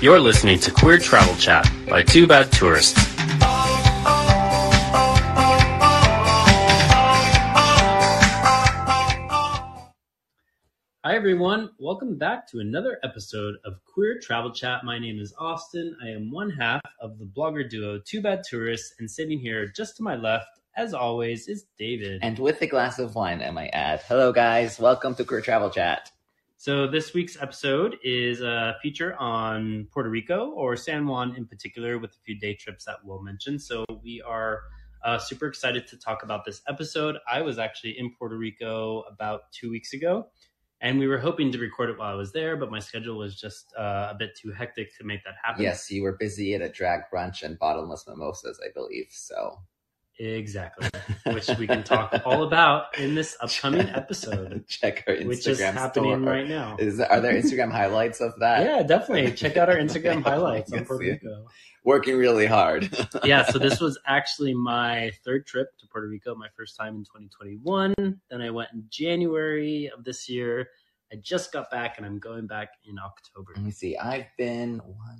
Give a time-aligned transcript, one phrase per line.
[0.00, 2.96] You're listening to Queer Travel Chat by Two Bad Tourists.
[11.04, 11.70] Hi, everyone.
[11.80, 14.84] Welcome back to another episode of Queer Travel Chat.
[14.84, 15.94] My name is Auston.
[16.00, 19.96] I am one half of the blogger duo Two Bad Tourists, and sitting here just
[19.96, 22.20] to my left, as always, is David.
[22.22, 24.02] And with a glass of wine, I might add.
[24.06, 24.78] Hello, guys.
[24.78, 26.12] Welcome to Queer Travel Chat.
[26.60, 32.00] So this week's episode is a feature on Puerto Rico or San Juan in particular,
[32.00, 33.60] with a few day trips that we'll mention.
[33.60, 34.62] So we are
[35.04, 37.18] uh, super excited to talk about this episode.
[37.30, 40.26] I was actually in Puerto Rico about two weeks ago,
[40.80, 43.40] and we were hoping to record it while I was there, but my schedule was
[43.40, 45.62] just uh, a bit too hectic to make that happen.
[45.62, 49.06] Yes, you were busy at a drag brunch and bottomless mimosas, I believe.
[49.10, 49.60] So
[50.18, 50.88] Exactly,
[51.32, 54.66] which we can talk all about in this upcoming episode.
[54.68, 56.76] Check our Instagram which is happening right now.
[56.78, 58.64] Is are there Instagram highlights of that?
[58.64, 59.32] Yeah, definitely.
[59.32, 61.04] Check out our Instagram highlights on Puerto.
[61.04, 61.46] Rico.
[61.84, 62.90] Working really hard.
[63.24, 67.04] Yeah, so this was actually my third trip to Puerto Rico, my first time in
[67.04, 67.94] 2021.
[68.28, 70.68] Then I went in January of this year.
[71.12, 73.52] I just got back and I'm going back in October.
[73.54, 73.96] Let me see.
[73.96, 75.17] I've been one.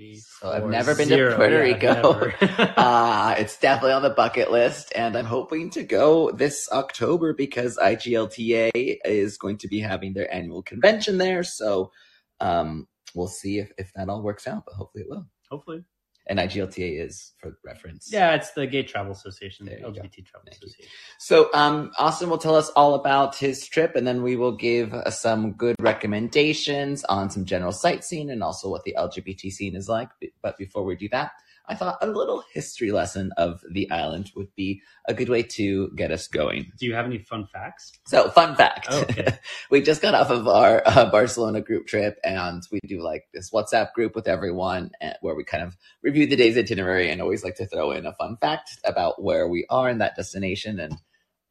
[0.00, 1.34] Three, So I've never been to.
[1.36, 2.32] Puerto Rico.
[2.80, 7.76] Uh, it's definitely on the bucket list, and I'm hoping to go this October because
[7.76, 11.44] IGLTA is going to be having their annual convention there.
[11.44, 11.92] So
[12.40, 15.26] um, we'll see if, if that all works out, but hopefully it will.
[15.50, 15.84] Hopefully.
[16.30, 18.08] And IGLTA is for reference.
[18.12, 19.90] Yeah, it's the Gay Travel Association, you go.
[19.90, 20.68] LGBT Travel Thank you.
[20.68, 20.92] Association.
[21.18, 24.94] So um, Auston will tell us all about his trip, and then we will give
[24.94, 29.88] uh, some good recommendations on some general sightseeing and also what the LGBT scene is
[29.88, 30.08] like.
[30.40, 31.32] But before we do that,
[31.70, 35.90] I thought a little history lesson of the island would be a good way to
[35.96, 36.72] get us going.
[36.76, 37.92] Do you have any fun facts?
[38.06, 39.38] So, fun fact: Oh, okay.
[39.70, 43.52] we just got off of our uh, Barcelona group trip, and we do like this
[43.52, 47.44] WhatsApp group with everyone, uh, where we kind of review the day's itinerary, and always
[47.44, 50.80] like to throw in a fun fact about where we are in that destination.
[50.80, 50.96] And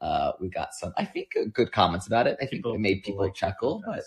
[0.02, 2.38] uh, we got some, I think, uh, good comments about it.
[2.42, 4.04] I think it made people like chuckle, but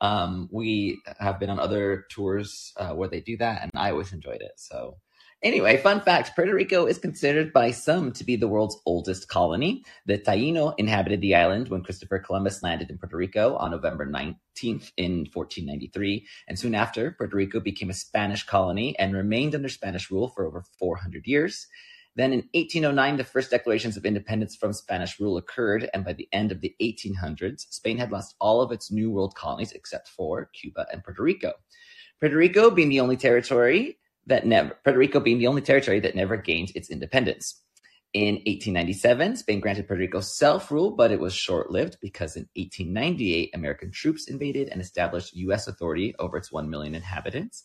[0.00, 4.12] um, we have been on other tours uh, where they do that, and I always
[4.12, 4.52] enjoyed it.
[4.56, 4.98] So,
[5.42, 9.84] anyway, fun fact Puerto Rico is considered by some to be the world's oldest colony.
[10.06, 14.92] The Taino inhabited the island when Christopher Columbus landed in Puerto Rico on November 19th
[14.96, 20.10] in 1493, and soon after, Puerto Rico became a Spanish colony and remained under Spanish
[20.10, 21.66] rule for over 400 years.
[22.16, 26.28] Then in 1809, the first declarations of independence from Spanish rule occurred, and by the
[26.32, 30.46] end of the 1800s, Spain had lost all of its New World colonies except for
[30.46, 31.52] Cuba and Puerto Rico.
[32.18, 36.14] Puerto Rico being the only territory that never Puerto Rico being the only territory that
[36.14, 37.62] never gained its independence.
[38.14, 43.90] In 1897, Spain granted Puerto Rico self-rule, but it was short-lived because in 1898, American
[43.90, 45.66] troops invaded and established U.S.
[45.66, 47.64] authority over its 1 million inhabitants.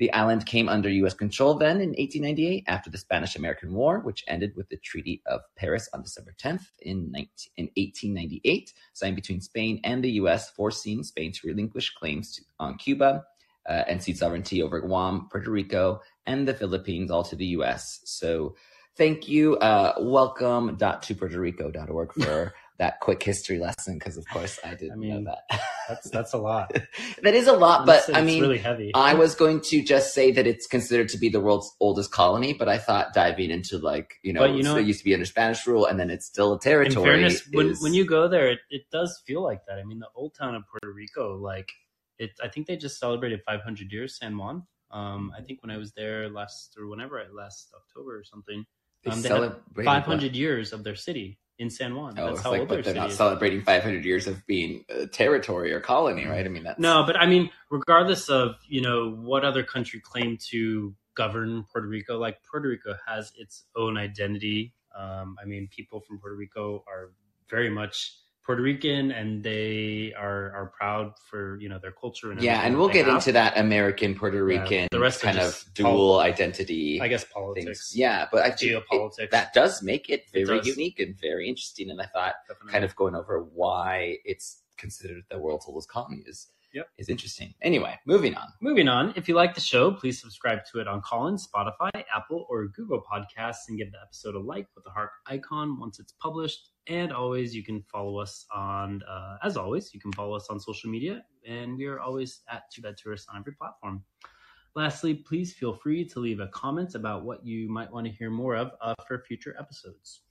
[0.00, 1.14] The island came under U.S.
[1.14, 5.42] control then in 1898 after the Spanish American War, which ended with the Treaty of
[5.56, 11.04] Paris on December 10th in, 19, in 1898, signed between Spain and the U.S., forcing
[11.04, 13.24] Spain to relinquish claims to, on Cuba
[13.68, 18.00] uh, and cede sovereignty over Guam, Puerto Rico, and the Philippines, all to the U.S.
[18.04, 18.54] So
[18.96, 19.56] thank you.
[19.58, 25.34] Uh, welcome.topuertorico.org for that quick history lesson, because of course I didn't I mean, know
[25.48, 25.60] that.
[25.88, 26.72] That's that's a lot.
[27.22, 28.90] that is a lot, but It's- I mean, really heavy.
[28.94, 32.52] I was going to just say that it's considered to be the world's oldest colony,
[32.52, 35.14] but I thought diving into like you know, But you know- it used to be
[35.14, 37.06] under Spanish rule, and then it's still a territory.
[37.06, 39.78] in fairness, when, is- when you go there, it, it does feel like that.
[39.78, 41.70] I mean, the old town of Puerto Rico, like
[42.18, 44.66] it, I think they just celebrated 500 years San Juan.
[44.90, 48.64] Um, I think when I was there last or whenever I last October or something,
[49.02, 52.14] they um, they had celebrated 500 years of their city in San Juan.
[52.18, 53.16] Oh, That's it's how like, but they're not is.
[53.16, 56.44] celebrating 500 years of being a territory or colony, right?
[56.44, 60.40] I mean, that's No, but I mean, regardless of you know what other country claimed
[60.50, 64.74] to govern Puerto Rico, like Puerto Rico has its own identity.
[64.96, 67.12] Um, I mean, people from Puerto Rico are
[67.48, 72.42] very much Puerto Rican, and they are are proud for you know their culture and
[72.42, 73.14] yeah, and we'll get have.
[73.16, 77.00] into that American Puerto Yeah, Rican the rest kind of dual identity.
[77.00, 77.32] I guess things.
[77.32, 80.66] politics, Yeah, but I think it- that does make it It very does.
[80.66, 81.90] unique and very interesting.
[81.90, 82.72] And I thought definitely.
[82.72, 86.88] kind of going over why it's considered the world's oldest colony is Yep.
[86.98, 87.54] is interesting.
[87.62, 88.48] Anyway, moving on.
[88.60, 92.46] Moving on, if you like the show, please subscribe to it on Callin, Spotify, Apple,
[92.50, 96.14] or Google Podcasts and give the episode a like with the heart icon once it's
[96.20, 96.70] published.
[96.88, 100.58] And always, you can follow us on, uh, as always, you can follow us on
[100.58, 104.02] social media, and we are always at Two Bad Tourists on every platform.
[104.74, 108.30] Lastly, please feel free to leave a comment about what you might want to hear
[108.30, 110.22] more of uh, for future episodes.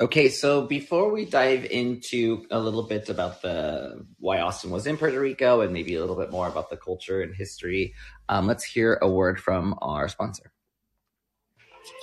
[0.00, 4.96] Okay, so before we dive into a little bit about the why Auston was in
[4.96, 7.94] Puerto Rico and maybe a little bit more about the culture and history,
[8.28, 10.50] um, let's hear a word from our sponsor.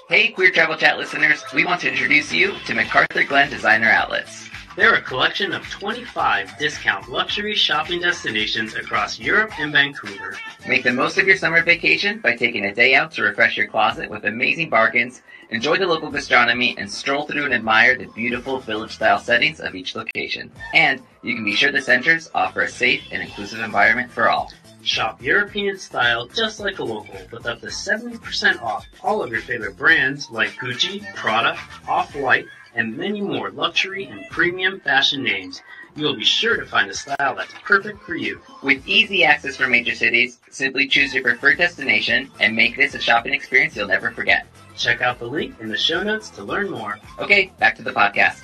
[0.08, 4.50] Hey, Queer Travel Chat listeners, we want to introduce you to McArthurGlen Designer Outlets.
[4.78, 10.38] They're a collection of 25 discount luxury shopping destinations across Europe and Vancouver.
[10.66, 13.68] Make the most of your summer vacation by taking a day out to refresh your
[13.68, 18.60] closet with amazing bargains, enjoy the local gastronomy, and stroll through and admire the beautiful
[18.60, 20.50] village-style settings of each location.
[20.74, 24.54] And you can be sure the centers offer a safe and inclusive environment for all.
[24.84, 29.42] Shop European style just like a local with up to 70% off all of your
[29.42, 35.62] favorite brands like Gucci, Prada, Off-White, and many more luxury and premium fashion names.
[35.96, 38.40] You will be sure to find a style that's perfect for you.
[38.64, 43.00] With easy access from major cities, simply choose your preferred destination and make this a
[43.00, 44.48] shopping experience you'll never forget.
[44.78, 46.98] Check out the link in the show notes to learn more.
[47.20, 48.42] Okay, back to the podcast.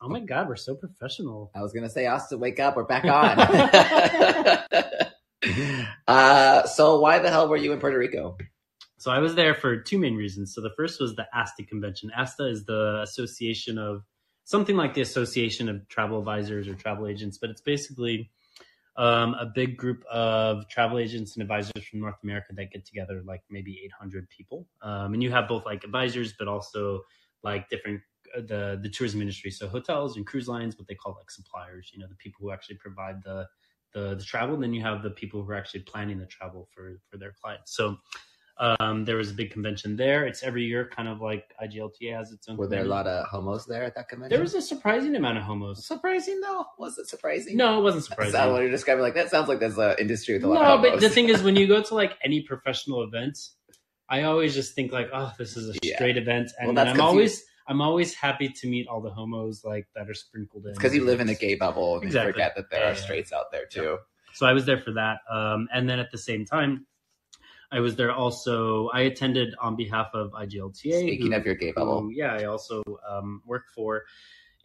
[0.00, 1.50] Oh my god, we're so professional.
[1.56, 3.36] I was gonna say, Auston, wake up, we're back on.
[6.06, 8.36] uh, so why the hell were you in Puerto Rico?
[8.98, 10.54] So I was there for two main reasons.
[10.54, 12.10] So the first was the ASTA convention.
[12.16, 14.02] ASTA is the association of
[14.44, 18.30] something like the Association of Travel Advisors or Travel Agents, but it's basically
[18.96, 23.22] um, a big group of travel agents and advisors from North America that get together,
[23.24, 24.66] like maybe 800 people.
[24.82, 27.02] Um, and you have both like advisors, but also
[27.44, 28.00] like different
[28.36, 29.52] uh, the the tourism industry.
[29.52, 31.90] So hotels and cruise lines, what they call like suppliers.
[31.94, 33.46] You know, the people who actually provide the
[33.94, 34.54] the, the travel.
[34.54, 37.34] And then you have the people who are actually planning the travel for for their
[37.40, 37.76] clients.
[37.76, 37.98] So
[38.60, 40.26] um, there was a big convention there.
[40.26, 42.56] It's every year, kind of like IGLTA has its own.
[42.56, 44.30] Were there a lot of homos there at that convention?
[44.34, 45.86] There was a surprising amount of homos.
[45.86, 46.66] surprising though.
[46.78, 47.56] Was it surprising?
[47.56, 48.40] No, it wasn't That's surprising.
[48.40, 49.02] not what you're describing.
[49.02, 51.42] Like that sounds like there's an industry with a lot No, but the thing is,
[51.42, 53.38] when you go to like any professional event,
[54.08, 55.96] I always just think like, oh, this is a Yeah.
[55.96, 59.62] straight event, and Well, that's I'm always I'm always happy to meet all the homos
[59.62, 60.72] like that are sprinkled in.
[60.72, 62.28] because you live in a gay bubble and Exactly.
[62.28, 63.00] you forget that there Yeah, are yeah.
[63.00, 63.98] straights out there too.
[64.32, 66.86] So I was there for that, um, and then at the same time,
[67.70, 68.88] I was there also.
[68.88, 71.00] I attended on behalf of IGLTA.
[71.00, 74.04] Speaking who- of your gay bubble, who, yeah, I also um, work for.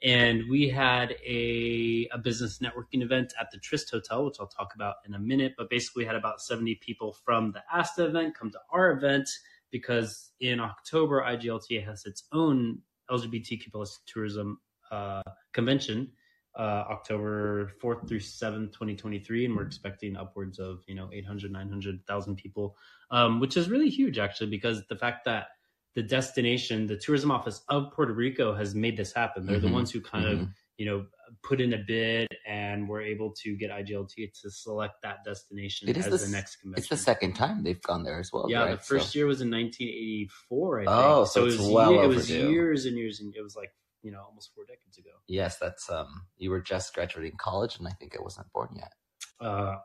[0.02, 4.76] And we had a, a business networking event at the Trist Hotel, which I'll talk
[4.76, 5.54] about in a minute.
[5.58, 9.30] But basically, we had about 70 people from the ASTA event come to our event
[9.72, 12.80] because in October, IGLTA has its own
[13.10, 14.60] LGBTQ plus tourism
[14.92, 15.22] uh,
[15.54, 16.12] convention,
[16.56, 19.46] uh, October 4th through 7th, 2023.
[19.46, 22.76] And we're expecting upwards of, you know, 800, 900,000 people,
[23.12, 25.48] um, which is really huge, actually, because the fact that
[25.96, 29.46] the destination, the tourism office of Puerto Rico has made this happen.
[29.46, 29.62] They're Mhm.
[29.62, 30.54] the ones who kind of, Mhm.
[30.78, 31.06] you know,
[31.44, 35.98] put in a bid and were able to get IGLT to select that destination It
[35.98, 36.80] as the the, next convention.
[36.82, 38.48] it's the second time they've gone there as well.
[38.50, 38.72] Yeah, right?
[38.72, 40.96] the first So- year was in 1984, I think.
[40.96, 43.56] Oh, so it it's was well ye- it was years and years, and it was
[43.56, 43.72] like
[44.04, 45.12] you know almost four decades ago.
[45.28, 46.28] Yes, that's um.
[46.38, 48.94] You were just graduating college, and I think I wasn't born yet.
[49.40, 49.78] Uh,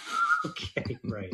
[0.46, 1.32] okay, right.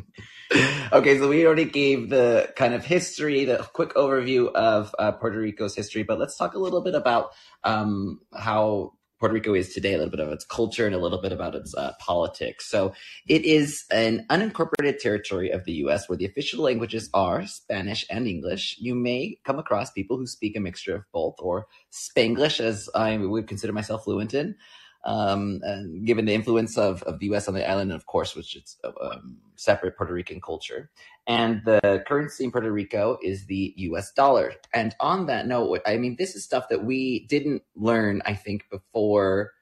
[0.93, 5.39] okay, so we already gave the kind of history, the quick overview of uh, Puerto
[5.39, 7.31] Rico's history, but let's talk a little bit about
[7.65, 8.93] um, how
[9.23, 11.55] Puerto Rico is today, a little bit of its culture and a little bit about
[11.55, 12.67] its uh, politics.
[12.67, 12.93] So
[13.29, 16.09] it is an unincorporated territory of the U.S.
[16.09, 18.79] where the official languages are Spanish and English.
[18.81, 23.17] You may come across people who speak a mixture of both, or Spanglish, as I
[23.17, 24.57] would consider myself fluent in
[25.05, 27.49] um, and given the influence of, of the U.S.
[27.49, 30.91] on the island, and of course, which it's a um, separate Puerto Rican culture.
[31.27, 34.13] And the currency in Puerto Rico is the U.S.
[34.13, 34.55] dollar.
[34.73, 38.69] And on that note, I mean, this is stuff that we didn't learn, I think,
[38.71, 39.53] before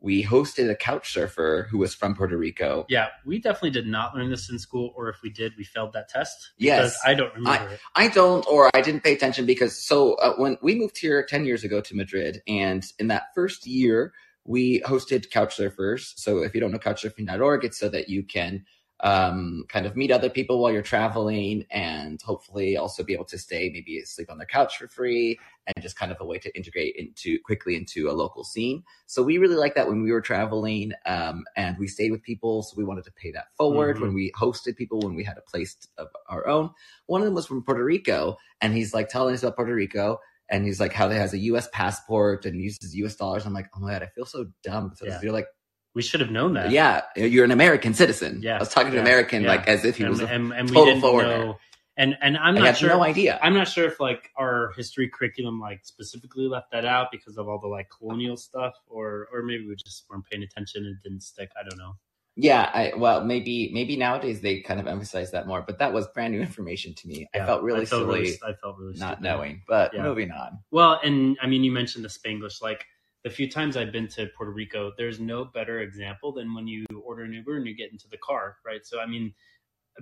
[0.00, 2.86] we hosted a couch surfer who was from Puerto Rico.
[2.88, 5.92] Yeah, we definitely did not learn this in school, or if we did, we failed
[5.94, 6.52] that test.
[6.56, 6.98] Yes.
[7.04, 7.80] I don't remember it.
[7.96, 11.44] I don't, or I didn't pay attention because so uh, when we moved here 10
[11.44, 14.12] years ago to Madrid, and in that first year,
[14.44, 16.12] we hosted couch surfers.
[16.16, 18.64] So if you don't know couchsurfing.org, it's so that you can
[19.00, 23.38] um, kind of meet other people while you're traveling and hopefully also be able to
[23.38, 26.56] stay, maybe sleep on their couch for free and just kind of a way to
[26.56, 28.82] integrate into quickly into a local scene.
[29.06, 32.62] So we really like that when we were traveling um, and we stayed with people.
[32.62, 34.00] So we wanted to pay that forward Mhm.
[34.00, 36.70] when we hosted people, when we had a place of our own.
[37.06, 40.18] One of them was from Puerto Rico and he's like telling us about Puerto Rico.
[40.50, 41.68] And he's like, how they has a U.S.
[41.72, 43.16] passport and uses U.S.
[43.16, 43.44] dollars.
[43.46, 44.92] I'm like, oh my god, I feel so dumb.
[44.96, 45.20] So Yeah.
[45.22, 45.46] you're like,
[45.94, 46.70] We should have known that.
[46.70, 48.40] yeah, you're an American citizen.
[48.42, 49.48] Yeah, I was talking to yeah, an American yeah.
[49.48, 50.20] like as if he and, was.
[50.20, 51.44] A, and, and we total didn't foreigner.
[51.46, 51.58] know.
[51.96, 52.90] And and I'm not sure.
[52.90, 53.40] no idea.
[53.42, 57.48] I'm not sure if like our history curriculum like specifically left that out because of
[57.48, 61.02] all the like colonial stuff, or or maybe we just weren't paying attention and it
[61.02, 61.50] didn't stick.
[61.60, 61.94] I don't know.
[62.40, 66.06] Yeah, I well maybe maybe nowadays they kind of emphasize that more, but that was
[66.14, 67.28] brand new information to me.
[67.34, 69.22] I felt really felt silly really- I felt really not stupid.
[69.24, 69.62] knowing.
[69.66, 70.04] But Yeah.
[70.04, 70.60] moving on.
[70.70, 72.62] Well, and I mean, you mentioned the Spanglish.
[72.62, 72.86] Like
[73.24, 76.86] the few times I've been to Puerto Rico, there's no better example than when you
[77.04, 78.86] order an Uber and you get into the car, right?
[78.86, 79.34] So, I mean,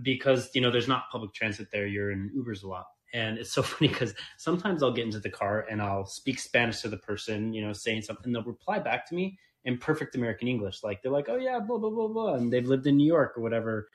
[0.02, 3.50] because you know there's not public transit there, you're in Ubers a lot, and it's
[3.52, 6.98] so funny because sometimes I'll get into the car and I'll speak Spanish to the
[6.98, 11.02] person, you know, saying something, they'll reply back to me in perfect American English, like
[11.02, 13.42] they're like, "Oh yeah, blah blah blah blah," and they've lived in New York or
[13.42, 13.88] whatever.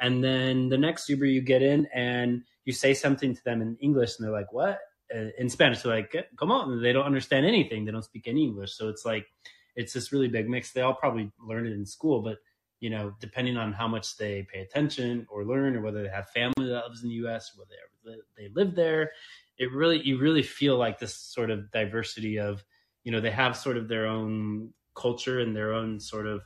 [0.00, 3.76] And then the next Uber you get in and you say something to them in
[3.80, 4.80] English, and they're like, "What?"
[5.14, 5.82] uh, in Spanish.
[5.82, 6.82] They're like, come on.
[6.82, 7.84] They don't understand anything.
[7.84, 8.72] They don't speak any English.
[8.72, 9.26] So it's like,
[9.74, 10.72] it's this really big mix.
[10.72, 12.38] They all probably learn it in school, but
[12.80, 16.28] you know, depending on how much they pay attention or learn, or whether they have
[16.30, 17.64] family that lives in the U.S., or
[18.04, 19.12] whether they live there,
[19.58, 22.62] it really, you really feel like this sort of diversity of,
[23.02, 26.42] you know, they have sort of their own culture and their own sort of,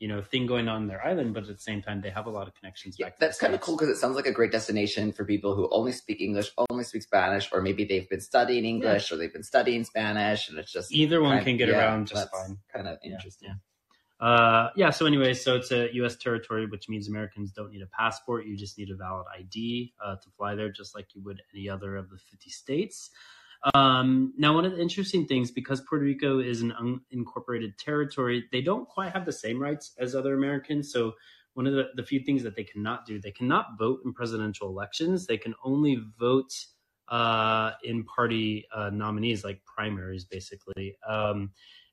[0.00, 2.26] you know, thing going on in their island, but at the same time, they have
[2.26, 2.96] a lot of connections.
[2.98, 5.54] Yeah, back that's kind of cool because it sounds like a great destination for people
[5.54, 9.32] who only speak English, only speak Spanish, or maybe they've been studying English or they've
[9.32, 12.58] been studying Spanish, and it's just Either one kind- can get yeah, around just fine.
[12.74, 13.48] Kind of interesting.
[13.50, 13.54] yeah.
[14.20, 14.90] Uh, yeah.
[14.90, 16.16] So, anyway, so it's a U.S.
[16.16, 18.46] territory, which means Americans don't need a passport.
[18.46, 21.68] You just need a valid ID uh, to fly there, just like you would any
[21.68, 23.10] other of the 50 states.
[23.72, 28.60] Um, now, one of the interesting things, because Puerto Rico is an unincorporated territory, they
[28.60, 30.92] don't quite have the same rights as other Americans.
[30.92, 31.14] So,
[31.54, 34.68] one of the, the few things that they cannot do, they cannot vote in presidential
[34.68, 35.26] elections.
[35.26, 36.52] They can only vote
[37.08, 40.96] uh, in party uh, nominees, like primaries, basically.
[41.08, 41.52] Um,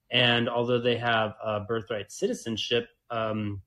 [0.09, 3.61] and although they have uh, birthright citizenship, um,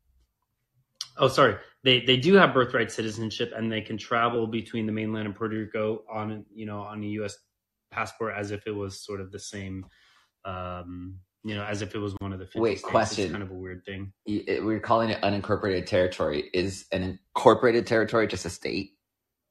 [1.17, 5.27] oh, sorry, they they do have birthright citizenship, and they can travel between the mainland
[5.27, 7.39] and Puerto Rico on you know on a U.S.
[7.95, 9.87] passport as if it was sort of the same.
[10.45, 12.91] Um, you know, as if it was one of the 50 Wait, states.
[12.91, 13.25] question.
[13.25, 14.13] It's kind of a weird thing.
[14.27, 16.49] We're calling it unincorporated territory.
[16.55, 18.93] Is an incorporated territory just a state?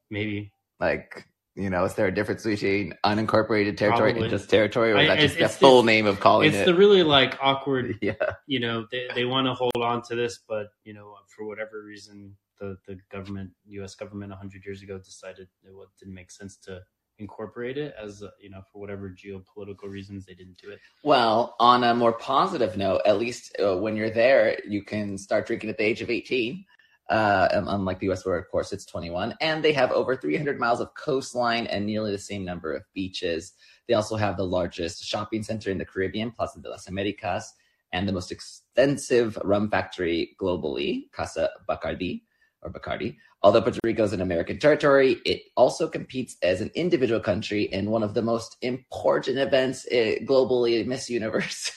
[0.09, 4.21] Maybe Like, you know, is there a difference between unincorporated territory Probably.
[4.23, 6.65] and just territory, or is that it's- just the full name of calling it's it?
[6.65, 8.13] the really like awkward yeah,
[8.47, 11.83] you know they, they want to hold on to this but you know for whatever
[11.83, 13.51] reason the, the government
[13.83, 16.81] us government 100 years ago decided it didn't make sense to
[17.19, 21.83] incorporate it as you know for whatever geopolitical reasons they didn't do it Well, on
[21.83, 25.77] a more positive note, at least uh, when you're there, you can start drinking at
[25.77, 26.65] the age of 18.
[27.09, 29.35] Uh, um, unlike the US, where of course it's 21.
[29.41, 33.51] And they have over 300 miles of coastline and nearly the same number of beaches.
[33.87, 37.53] They also have the largest shopping center in the Caribbean, Plaza de las Americas,
[37.91, 42.21] and the most extensive rum factory globally, Casa Bacardi
[42.63, 43.17] or Bacardi.
[43.41, 47.89] Although Puerto Rico is an American territory, it also competes as an individual country in
[47.91, 51.71] one of the most important events uh, globally, Miss Universe.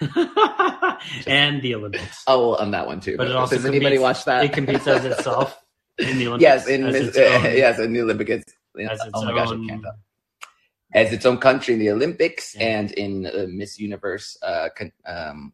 [1.26, 3.16] and the olympics oh, well, on that one too.
[3.16, 4.44] But it also Does anybody competes- watch that?
[4.44, 5.58] it competes as itself
[5.98, 8.30] in the olympics yes, in Miss, own- yes, in the Olympics.
[8.30, 8.40] as
[9.00, 9.84] its oh my gosh, I own- can't.
[10.94, 12.78] As its own country in the Olympics Yeah.
[12.78, 15.52] and in uh, Miss Universe uh, con- um,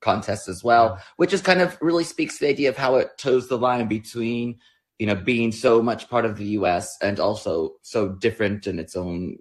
[0.00, 3.18] contests as well, which is kind of really speaks to the idea of how it
[3.18, 4.58] toes the line between
[4.98, 6.96] you know being so much part of the U.S.
[7.02, 9.36] and also so different in its own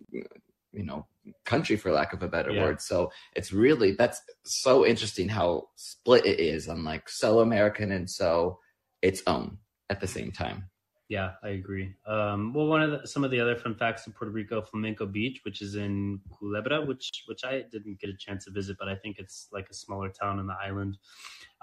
[0.72, 1.06] you know
[1.46, 2.64] country, for lack of a better Yeah.
[2.64, 2.82] word.
[2.82, 8.10] So it's really that's so interesting how split it is on like so American and
[8.10, 8.60] so
[9.02, 9.58] its own
[9.90, 10.70] at the same time.
[11.10, 11.96] Yeah, I agree.
[12.06, 15.08] Um, well, one of the, some of the other fun facts in Puerto Rico, Flamenco
[15.08, 18.88] Beach, which is in Culebra, which which I didn't get a chance to visit, but
[18.88, 21.00] I think it's like a smaller town on the island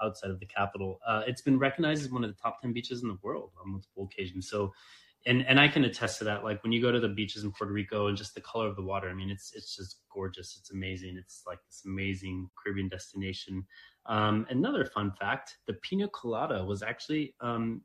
[0.03, 0.99] outside of the capital.
[1.07, 3.71] Uh, it's been recognized as one of the top ten beaches in the world on
[3.71, 4.49] multiple occasions.
[4.49, 4.73] So,
[5.25, 6.43] and and I can attest to that.
[6.43, 8.75] Like when you go to the beaches in Puerto Rico and just the color of
[8.75, 10.57] the water, I mean, it's it's just gorgeous.
[10.59, 11.15] It's amazing.
[11.17, 13.65] It's like this amazing Caribbean destination.
[14.07, 17.81] Um, another fun fact: the pina colada was actually um,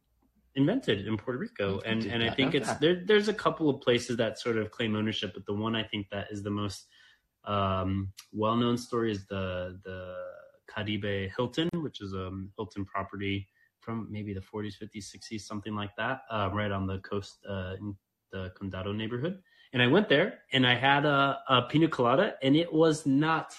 [0.55, 2.81] invented in Puerto Rico, I and and I think it's that.
[2.81, 3.03] there.
[3.05, 6.09] There's a couple of places that sort of claim ownership, but the one I think
[6.11, 6.87] that is the most
[7.45, 10.15] um, well-known story is the the
[10.69, 13.49] Caribe Hilton, which is a Hilton property
[13.81, 17.75] from maybe the 40s, 50s, 60s, something like that, uh, right on the coast uh,
[17.81, 17.97] in
[18.31, 19.41] the Condado neighborhood.
[19.73, 23.55] And I went there and I had a, a pina colada, and it was not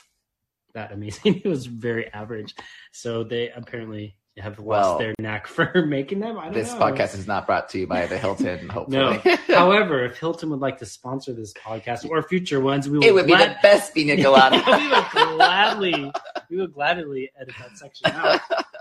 [0.73, 1.41] that amazing.
[1.45, 2.55] It was very average.
[2.91, 6.37] So they apparently have lost Well, their knack for making them.
[6.39, 6.79] I don't This know.
[6.79, 9.21] podcast is not brought to you by the Hilton, No.
[9.47, 13.13] However, if Hilton would like to sponsor this podcast or future ones, we will it
[13.13, 14.63] would be the best colada.
[14.65, 16.11] we would gladly,
[16.49, 18.39] we would gladly edit that section out.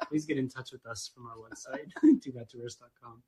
[0.08, 3.22] Please get in touch with us from our website, twobadtourists.com.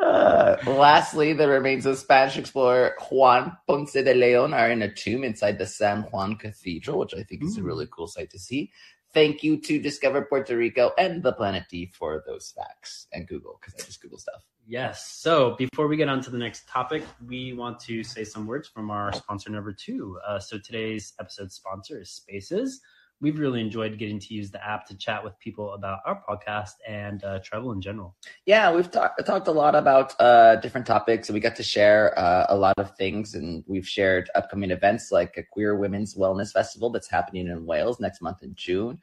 [0.00, 5.24] Uh, lastly, the remains of Spanish explorer Juan Ponce de Leon are in a tomb
[5.24, 7.64] inside the San Juan Cathedral, which I think is a Mm.
[7.64, 8.70] really cool sight to see.
[9.14, 13.58] Thank you to Discover Puerto Rico and the Planet D for those facts and Google
[13.60, 14.44] because I just Google stuff.
[14.66, 15.08] Yes.
[15.08, 18.68] So before we get on to the next topic, we want to say some words
[18.68, 20.18] from our sponsor number two.
[20.26, 22.80] Uh, so today's episode sponsor is Spaces.
[23.20, 26.74] We've really enjoyed getting to use the app to chat with people about our podcast
[26.86, 28.14] and uh, travel in general.
[28.46, 32.16] Yeah, we've talked talked a lot about uh, different topics, and we got to share
[32.18, 33.34] uh, a lot of things.
[33.34, 37.98] And we've shared upcoming events like a Queer Women's Wellness Festival that's happening in Wales
[37.98, 38.98] next month in June.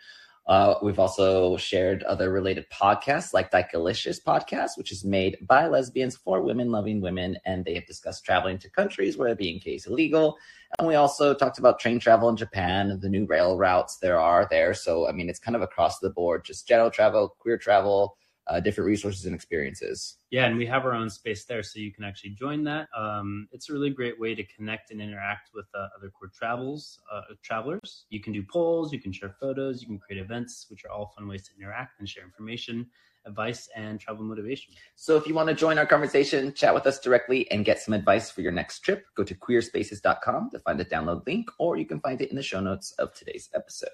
[0.47, 5.67] Uh, we've also shared other related podcasts like that Dykelicious podcast, which is made by
[5.67, 9.75] lesbians for women loving women, and they have discussed traveling to countries where being gay
[9.75, 10.37] is illegal.
[10.77, 14.19] And we also talked about train travel in Japan and the new rail routes there
[14.19, 14.73] are there.
[14.73, 18.59] So I mean, it's kind of across the board, just general travel, queer travel, uh,
[18.59, 20.17] different resources and experiences.
[20.29, 22.87] Yeah, and we have our own space there, so you can actually join that.
[22.95, 26.99] Um, it's a really great way to connect and interact with uh, other queer travels
[27.11, 28.05] uh, travelers.
[28.09, 31.13] You can do polls, you can share photos, you can create events, which are all
[31.17, 32.87] fun ways to interact and share information,
[33.25, 34.73] advice, and travel motivation.
[34.95, 37.93] So if you want to join our conversation, chat with us directly, and get some
[37.93, 41.85] advice for your next trip, go to queerspaces.com to find the download link, or you
[41.85, 43.89] can find it in the show notes of today's episode.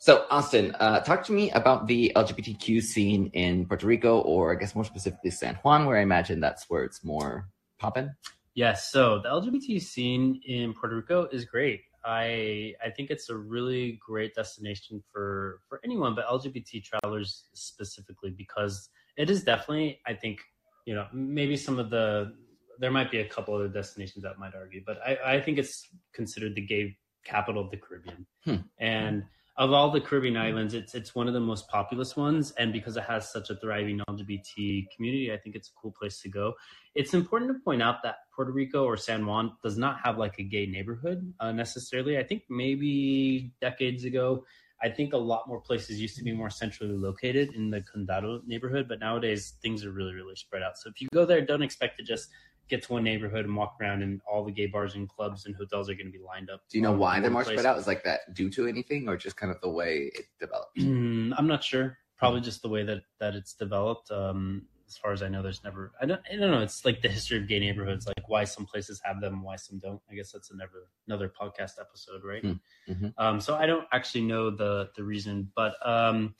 [0.00, 4.54] So, Auston, uh, talk to me about the LGBTQ scene in Puerto Rico, or I
[4.54, 8.10] guess more specifically San Juan, where I imagine that's where it's more popping.
[8.54, 11.82] Yes, so the LGBT scene in Puerto Rico is great.
[12.04, 18.30] I I think it's a really great destination for for anyone, but LGBT travelers specifically
[18.30, 20.38] because it is definitely I think
[20.86, 22.34] you know maybe some of the
[22.78, 25.88] there might be a couple other destinations that might argue, but I I think it's
[26.12, 28.56] considered the gay capital of the Caribbean, Hmm.
[28.78, 29.24] and
[29.58, 32.96] of all the Caribbean islands, it's it's one of the most populous ones, and because
[32.96, 36.54] it has such a thriving LGBT community, I think it's a cool place to go.
[36.94, 40.38] It's important to point out that Puerto Rico or San Juan does not have like
[40.38, 42.18] a gay neighborhood uh, necessarily.
[42.18, 44.44] I think maybe decades ago,
[44.80, 48.40] I think a lot more places used to be more centrally located in the Condado
[48.46, 50.78] neighborhood, but nowadays things are really really spread out.
[50.78, 52.28] So if you go there, don't expect to just
[52.68, 55.56] get to one neighborhood and walk around and all the gay bars and clubs and
[55.56, 56.60] hotels are going to be lined up.
[56.68, 57.78] Do you know why they're more spread out?
[57.78, 60.76] Is like that due to anything, or just kind of the way it developed?
[60.78, 61.98] Mm, I'm not sure.
[62.16, 64.10] Probably just the way that that it's developed.
[64.10, 65.92] Um, as far as I know, there's never.
[66.00, 66.20] I don't.
[66.32, 66.62] I don't know.
[66.62, 69.78] It's like the history of gay neighborhoods, like why some places have them, why some
[69.78, 70.00] don't.
[70.10, 72.42] I guess that's another another podcast episode, right?
[72.42, 72.52] Hmm.
[72.90, 73.14] Mhm.
[73.18, 76.34] Um, so I don't actually know the the reason, but um,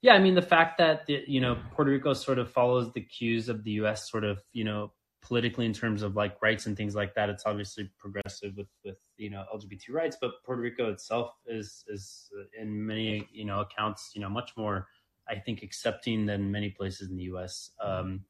[0.00, 3.02] yeah, I mean the fact that the, you know Puerto Rico sort of follows the
[3.02, 4.10] cues of the U.S.
[4.10, 7.30] sort of you know politically in terms of like rights and things like that.
[7.30, 12.30] It's obviously progressive with with you know LGBT rights, but Puerto Rico itself is is
[12.38, 14.88] uh, in many you know accounts you know much more
[15.28, 17.70] I think accepting than many places in the U.S.
[17.80, 18.24] Um,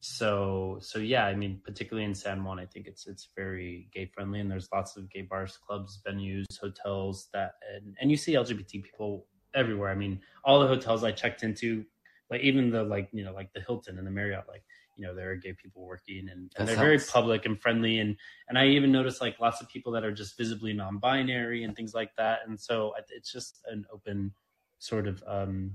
[0.00, 4.10] so so yeah, I mean particularly in San Juan, I think it's it's very gay
[4.12, 8.34] friendly, and there's lots of gay bars, clubs, venues, hotels that and, and you see
[8.34, 9.90] LGBT people everywhere.
[9.90, 11.84] I mean all the hotels I checked into,
[12.30, 14.64] like even the like you know like the Hilton and the Marriott, like
[15.02, 18.16] you know there are gay people working and, and they're very public and friendly and
[18.48, 21.92] and I even noticed like lots of people that are just visibly non-binary and things
[21.92, 24.32] like that, and so it's just an open
[24.78, 25.72] sort of um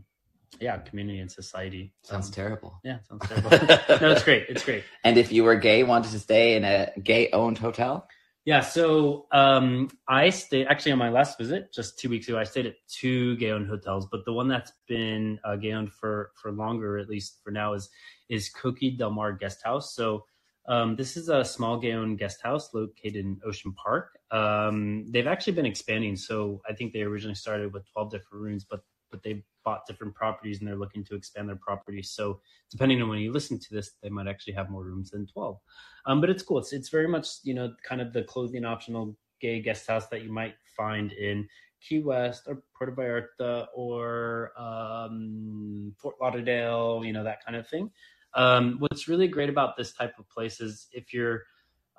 [0.62, 1.94] yeah community and society.
[2.04, 2.80] Sounds Um, terrible.
[2.86, 3.50] yeah, sounds terrible.
[4.02, 4.46] no, it's great.
[4.48, 4.84] It's great.
[5.04, 8.08] And if you were gay, wanted to stay in a gay-owned hotel,
[8.48, 12.40] Yeah, so um, I stayed actually on my last visit just two weeks ago.
[12.40, 15.92] I stayed at two gay owned hotels, but the one that's been uh, gay owned
[15.92, 17.90] for for longer, at least for now, is
[18.30, 19.94] is Coqui Del Mar Guest House.
[19.94, 20.24] So
[20.70, 24.18] um, this is a small gay owned guest house located in Ocean Park.
[24.32, 26.16] Um, they've actually been expanding.
[26.16, 28.80] So I think they originally started with twelve different rooms, but
[29.12, 32.12] but they bought different properties and they're looking to expand their properties.
[32.12, 32.40] So
[32.72, 35.58] depending on when you listen to this, they might actually have more rooms than twelve.
[36.06, 36.60] Um, but it's cool.
[36.60, 40.24] It's it's very much you know kind of the clothing optional gay guest house that
[40.24, 41.48] you might find in
[41.82, 47.92] Key West or Puerto Vallarta or um, Fort Lauderdale, you know that kind of thing.
[48.34, 51.44] Um, what's really great about this type of place is if you're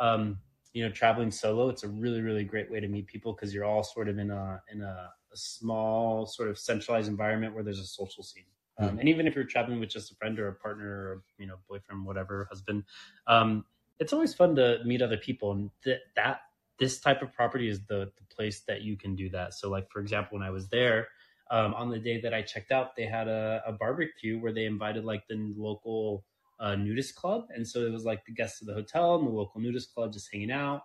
[0.00, 0.38] um,
[0.72, 3.64] you know traveling solo, it's a really really great way to meet people because you're
[3.64, 7.78] all sort of in a in a, a small sort of centralized environment where there's
[7.80, 8.44] a social scene.
[8.78, 9.00] Um, Mhm.
[9.00, 11.56] And even if you're traveling with just a friend or a partner or you know
[11.68, 12.84] boyfriend, whatever, husband,
[13.26, 13.64] um,
[13.98, 16.40] it's always fun to meet other people and th- that
[16.78, 19.90] this type of property is the, the place that you can do that so like
[19.90, 21.08] for example when i was there
[21.50, 24.64] um, on the day that i checked out they had a, a barbecue where they
[24.64, 26.24] invited like the local
[26.60, 29.32] uh, nudist club and so it was like the guests of the hotel and the
[29.32, 30.82] local nudist club just hanging out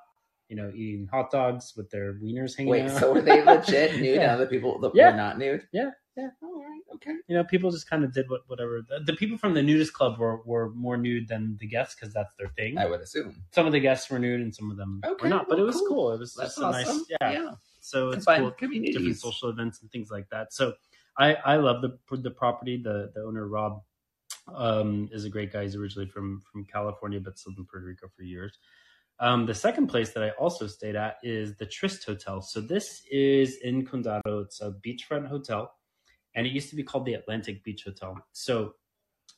[0.54, 2.78] you know eating hot dogs with their wieners hanging out.
[2.86, 4.22] wait, out so were they legit nude Yeah.
[4.22, 5.10] and other people that Yeah.
[5.12, 5.64] were not nude?
[5.72, 6.30] Yeah, yeah.
[6.44, 6.82] All right.
[6.96, 7.16] Okay.
[7.28, 9.94] you know people just kind of did what whatever the, the people from the nudist
[9.94, 13.34] club were, were more nude than the guests because that's their thing I would assume.
[13.58, 15.64] some of the guests were nude and some of them Okay, were not but it
[15.64, 15.88] was cool.
[15.90, 17.06] cool, it was That's just a nice awesome.
[17.10, 17.52] yeah yeah.
[17.82, 18.70] So it's Combined cool.
[18.94, 20.54] different social events and things like that.
[20.54, 20.74] So
[21.18, 21.92] I I love the
[22.28, 22.76] the property.
[22.88, 23.82] The the owner Rob
[24.54, 25.64] um, is a great guy.
[25.64, 28.58] He's originally from from California, but lived in Puerto Rico for years.
[29.20, 32.42] Um, the second place that I also stayed at is the Trist Hotel.
[32.42, 34.44] So this is in Condado.
[34.44, 35.72] It's a beachfront hotel,
[36.36, 38.18] and it used to be called the Atlantic Beach Hotel.
[38.32, 38.74] So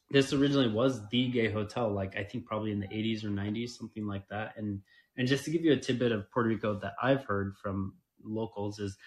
[0.10, 3.70] this originally was the gay hotel, like I think probably in the 80s or 90s,
[3.70, 4.54] something like that.
[4.58, 4.82] And
[5.18, 8.80] and just to give you a tidbit of Puerto Rico that I've heard from locals
[8.80, 8.98] is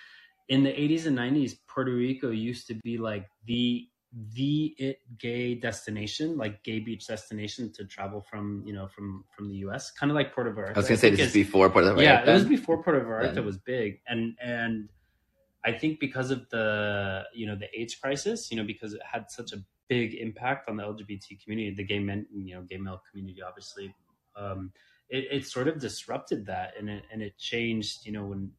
[0.49, 3.89] in the 80s and 90s, Puerto Rico used to be like the
[4.35, 9.49] the it gay destination, like gay beach destination to travel from you know from from
[9.49, 9.90] the U.S.
[9.90, 10.77] Kind of like Puerto Vallarta.
[10.77, 12.03] I was gonna say this is before Puerto Vallarta.
[12.03, 13.44] yeah, it was before Puerto Vallarta Then.
[13.44, 14.88] was big, and and
[15.64, 19.31] I think because of the you know the AIDS crisis, you know because it had
[19.31, 23.03] such a big impact on the LGBT community, the gay men, you know, gay male
[23.11, 23.94] community, obviously,
[24.37, 24.71] um,
[25.09, 28.53] it, it sort of disrupted that, and it and it changed, you know, when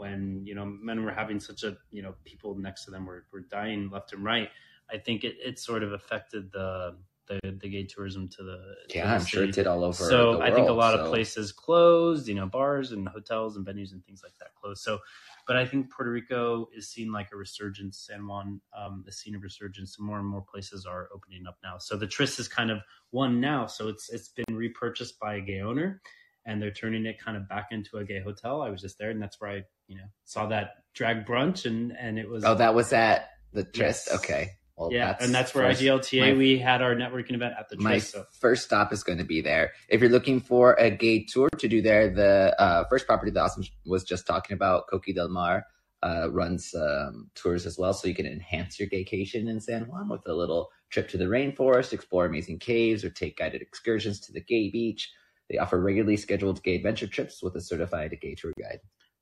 [0.00, 3.26] when you know men were having such a you know people next to them were,
[3.32, 4.48] were dying left and right.
[4.92, 6.96] I think it, it sort of affected the
[7.30, 8.58] the, the gay tourism to the
[8.88, 10.02] to Yeah, the I'm sure it did all over.
[10.12, 13.56] so the I think a world, lot of places closed, you know, bars and hotels
[13.56, 14.82] and venues and things like that closed.
[14.82, 14.98] So,
[15.46, 17.98] but I think Puerto Rico is seeing like a resurgence.
[18.08, 19.96] San Juan um, is seeing a resurgence.
[19.96, 21.78] So more and more places are opening up now.
[21.78, 22.78] So the Tris is kind of
[23.10, 23.66] one now.
[23.66, 26.02] So it's it's been repurchased by a gay owner,
[26.46, 28.62] and they're turning it kind of back into a gay hotel.
[28.62, 31.92] I was just there, and that's where I you know saw that drag brunch, and
[31.98, 34.08] and it was Oh, that was at the Trist.
[34.10, 34.18] Yes.
[34.20, 34.50] Okay.
[34.76, 37.76] Well, yeah, and that's where first- IGLTA my- we had our networking event at the
[37.76, 39.72] my So first stop is going to be there.
[39.90, 43.40] If you're looking for a gay tour to do there, the uh, first property that
[43.40, 45.66] Auston was just talking about, Coqui del Mar,
[46.02, 47.92] uh, runs um, tours as well.
[47.92, 51.26] So you can enhance your gaycation in San Juan with a little trip to the
[51.26, 55.12] rainforest, explore amazing caves, or take guided excursions to the gay beach.
[55.50, 58.78] They offer regularly scheduled gay adventure trips with a certified gay tour guide.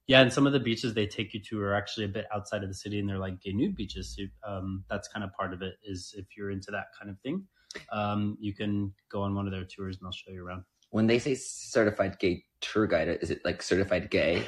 [0.06, 2.62] Yeah, and some of the beaches they take you to are actually a bit outside
[2.62, 4.16] of the city, and they're like gay nude beaches.
[4.16, 5.74] So, um, that's kind of part of it.
[5.82, 7.44] Is if you're into that kind of thing,
[7.92, 10.64] um, you can go on one of their tours, and they'll show you around.
[10.90, 14.42] When they say certified gay tour guide, is it like certified gay?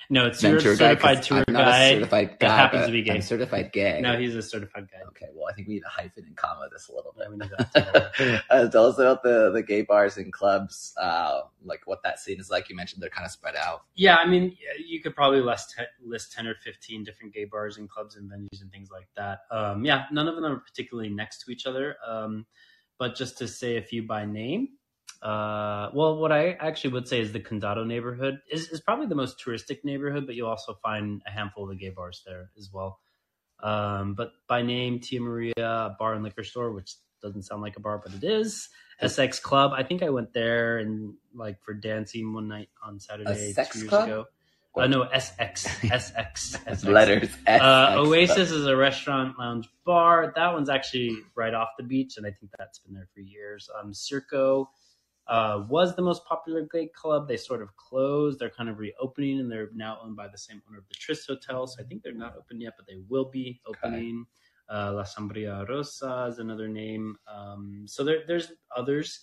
[0.10, 1.94] no, it's your tour guide, certified tour I'm not a guide.
[1.94, 3.14] certified that guy, happens to be gay.
[3.14, 4.00] I'm certified gay.
[4.00, 4.98] No, he's a certified guy.
[5.08, 7.24] Okay, well, I think we need to hyphen and comma this a little bit.
[7.24, 8.42] Yeah, we need that.
[8.50, 12.38] uh, tell us about the, the gay bars and clubs, uh, like what that scene
[12.38, 12.68] is like.
[12.68, 13.84] You mentioned they're kind of spread out.
[13.94, 17.78] Yeah, I mean, you could probably list te- list ten or fifteen different gay bars
[17.78, 19.40] and clubs and venues and things like that.
[19.50, 21.96] Um, yeah, none of them are particularly next to each other.
[22.06, 22.46] Um,
[22.98, 24.68] but just to say a few by name,
[25.22, 29.14] uh, well, what I actually would say is the Condado neighborhood is, is probably the
[29.14, 32.70] most touristic neighborhood, but you'll also find a handful of the gay bars there as
[32.72, 33.00] well.
[33.62, 37.80] Um, but by name, Tia Maria Bar and Liquor Store, which doesn't sound like a
[37.80, 38.68] bar, but it is.
[39.02, 39.72] SX Club.
[39.74, 43.88] I think I went there and like for dancing one night on Saturday two years
[43.88, 44.08] club?
[44.08, 44.24] ago.
[44.74, 46.84] Uh, no, SX, SX, SX.
[46.86, 47.30] Letters.
[47.46, 50.34] S, Uh, Oasis is a restaurant, lounge, bar.
[50.36, 53.70] That one's actually right off the beach, and I think that's been there for years.
[53.80, 54.66] Um, Circo
[55.28, 57.26] uh, was the most popular gay club.
[57.26, 58.38] They sort of closed.
[58.38, 61.26] They're kind of reopening, and they're now owned by the same owner of the Tris
[61.26, 61.66] Hotel.
[61.66, 64.26] So I think they're not open yet, but they will be opening.
[64.68, 67.16] Uh, La Sombrilla Rosa is another name.
[67.32, 69.20] Um, so there, there's others.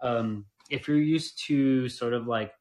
[0.00, 2.52] Um, if you're used to sort of like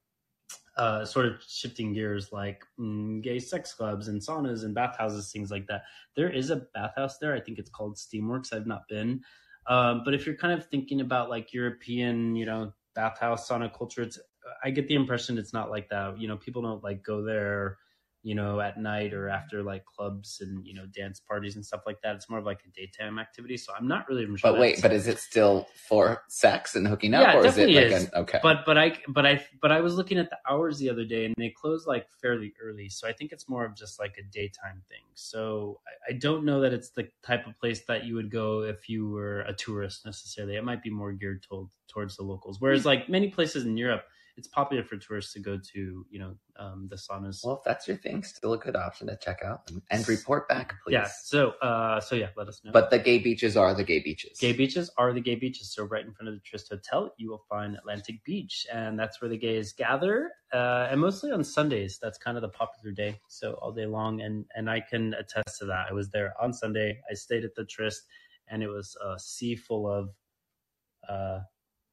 [0.77, 5.51] uh, sort of shifting gears like mm, gay sex clubs and saunas and bathhouses, things
[5.51, 5.83] like that.
[6.15, 7.35] There is a bathhouse there.
[7.35, 8.53] I think it's called Steamworks.
[8.53, 9.21] I've not been.
[9.67, 14.01] Um, but if you're kind of thinking about like European, you know, bathhouse sauna culture,
[14.01, 14.19] it's,
[14.63, 16.19] I get the impression it's not like that.
[16.19, 17.77] You know, people don't like go there,
[18.23, 21.81] you know, at night or after like clubs and, you know, dance parties and stuff
[21.87, 22.15] like that.
[22.15, 23.57] It's more of like a daytime activity.
[23.57, 24.51] So I'm not really sure.
[24.51, 27.69] But wait, but is it still for sex and hooking up, Yeah, or is it
[27.69, 28.03] like is.
[28.03, 28.39] an okay?
[28.43, 31.25] but but I but I but I was looking at the hours the other day
[31.25, 34.23] and they close like fairly early, so I think it's more of just like a
[34.31, 35.03] daytime thing.
[35.15, 38.61] So I, I don't know that it's the type of place that you would go
[38.61, 40.57] if you were a tourist necessarily.
[40.57, 42.57] It might be more geared toward towards the locals.
[42.59, 42.89] Whereas hmm.
[42.89, 44.03] like many places in Europe,
[44.41, 47.41] it's popular for tourists to go to you know um, the saunas.
[47.43, 50.49] well, if that's your thing, still a good option to check out and, and report
[50.49, 50.93] back, please.
[50.93, 51.07] yeah.
[51.23, 52.71] So uh so yeah, let us know.
[52.71, 54.39] But the gay beaches are the gay beaches.
[54.39, 55.71] Gay beaches are the gay beaches.
[55.71, 59.21] So right in front of the Trist Hotel, you will find Atlantic Beach, and that's
[59.21, 60.31] where the gays gather.
[60.51, 63.19] Uh, and mostly on Sundays, that's kind of the popular day.
[63.27, 65.85] So all day long, and and I can attest to that.
[65.87, 66.99] I was there on Sunday.
[67.11, 68.01] I stayed at the Trist,
[68.47, 70.09] and it was a sea full of
[71.07, 71.41] uh,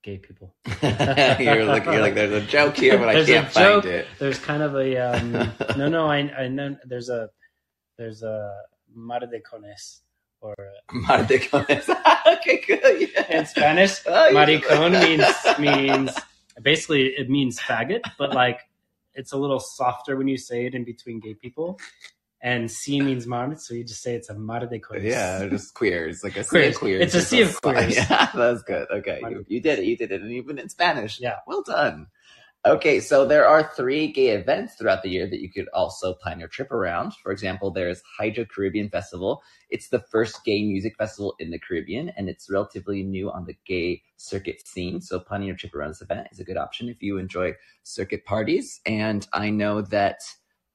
[0.02, 0.54] gay people.
[0.82, 4.06] you're like you're like there's a joke here, but I can't find it.
[4.18, 5.32] There's kind of a um,
[5.76, 6.06] no, no.
[6.06, 7.30] I I know there's a
[7.96, 8.62] there's a
[8.94, 10.02] mar de cones
[10.40, 10.54] or
[10.92, 11.88] Maricones.
[12.26, 13.10] okay, good.
[13.12, 13.38] Yeah.
[13.38, 14.00] in Spanish.
[14.06, 16.16] Oh, Maricon means means
[16.62, 18.60] basically it means faggot, but like
[19.14, 21.78] it's a little softer when you say it in between gay people.
[22.40, 25.02] And sea means mar, so you just say it's a mar de queers.
[25.02, 26.74] Yeah, just queers, like a sea Queers.
[26.74, 27.02] of queers.
[27.02, 27.96] It's a sea of queers.
[27.96, 28.86] Yeah, that's good.
[28.90, 29.86] Okay, you, you did it.
[29.86, 31.18] You did it, and even in Spanish.
[31.20, 31.36] Yeah.
[31.48, 32.06] well done.
[32.66, 36.38] Okay, so there are three gay events throughout the year that you could also plan
[36.40, 37.12] your trip around.
[37.22, 39.42] For example, there's Hydro Caribbean Festival.
[39.70, 43.56] It's the first gay music festival in the Caribbean, and it's relatively new on the
[43.64, 45.00] gay circuit scene.
[45.00, 48.24] So planning your trip around this event is a good option if you enjoy circuit
[48.24, 48.80] parties.
[48.86, 50.18] And I know that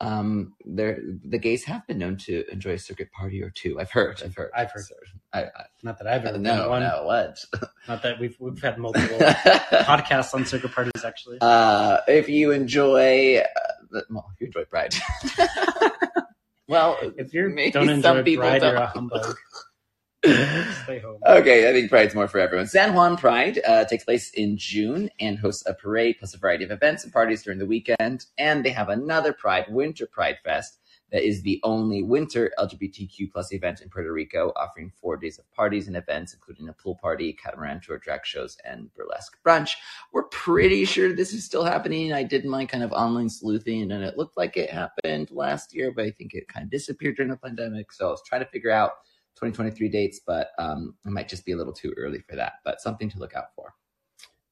[0.04, 3.80] um, there the gays have been known to enjoy a circuit party or two.
[3.80, 4.22] I've heard.
[4.24, 4.52] I've heard.
[4.54, 4.84] I've heard.
[4.84, 4.96] So,
[5.32, 5.50] I, I,
[5.82, 6.82] Not that I've ever no, done one.
[6.84, 7.38] no, what?
[7.88, 11.38] Not that we've we've had multiple podcasts on circuit parties actually.
[11.40, 14.94] uh, if you enjoy, uh, well, if you enjoy Pride,
[16.68, 19.38] well, if you don't some enjoy people Pride, you're a humbug.
[20.24, 21.20] Stay home.
[21.28, 22.68] Okay, I think Pride's more for everyone.
[22.68, 26.64] San Juan Pride uh, takes place in June and hosts a parade plus a variety
[26.64, 28.26] of events and parties during the weekend.
[28.38, 30.80] And they have another Pride, Winter Pride Fest,
[31.14, 35.50] that is the only winter LGBTQ plus event in Puerto Rico, offering four days of
[35.52, 39.76] parties and events, including a pool party, catamaran tour, drag shows, and burlesque brunch.
[40.12, 42.14] We're pretty sure this is still happening.
[42.14, 45.92] I did my kind of online sleuthing, and it looked like it happened last year,
[45.96, 47.92] but I think it kind of disappeared during the pandemic.
[47.92, 48.94] So I was trying to figure out
[49.36, 52.54] 2023 dates, but um, it might just be a little too early for that.
[52.64, 53.74] But something to look out for.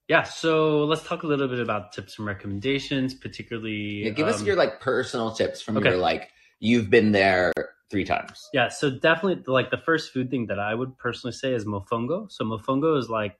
[0.08, 4.04] Yeah, so let's talk a little bit about tips and recommendations, particularly.
[4.06, 5.90] Yeah, give us um, your like personal tips from okay.
[5.90, 7.54] your like you've been there
[7.90, 8.50] three times.
[8.54, 12.32] Yeah, so definitely like the first food thing that I would personally say is mofongo.
[12.32, 13.38] So mofongo is like,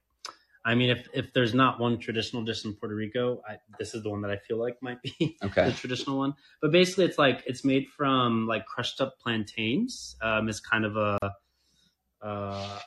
[0.64, 4.02] I mean, if if there's not one traditional dish in Puerto Rico, I, this is
[4.02, 5.64] the one that I feel like might be Okay.
[5.64, 6.34] the traditional one.
[6.60, 10.16] But basically, it's like it's made from like crushed up plantains.
[10.22, 11.18] Um, it's kind of a,
[12.22, 12.78] uh,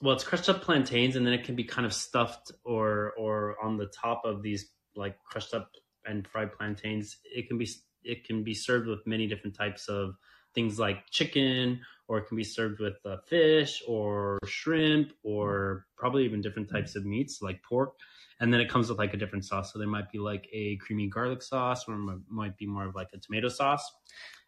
[0.00, 3.56] well, it's crushed up plantains, and then it can be kind of stuffed or or
[3.62, 5.72] on the top of these like crushed up
[6.06, 7.16] and fried plantains.
[7.24, 7.68] It can be
[8.04, 10.14] it can be served with many different types of
[10.54, 16.24] things like chicken, or it can be served with uh, fish or shrimp, or probably
[16.24, 17.94] even different types of meats like pork.
[18.40, 19.72] And then it comes with like a different sauce.
[19.72, 21.96] So there might be like a creamy garlic sauce, or
[22.28, 23.84] might- be more of like a tomato sauce.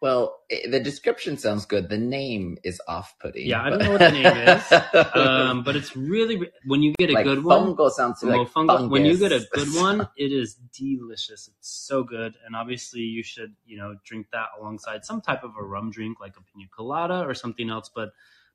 [0.00, 1.90] Well, the description sounds good.
[1.90, 3.46] The name is off-putting.
[3.46, 4.72] Yeah, I don't know what the name is.
[5.14, 7.76] Um, but it's really when you get a like good one.
[7.90, 11.48] sounds like mofongo, when you get a good one, it is delicious.
[11.48, 15.52] It's so good, and obviously you should, you know, drink that alongside some type of
[15.58, 17.90] a rum drink, like a pina colada or something else.
[17.94, 18.10] But,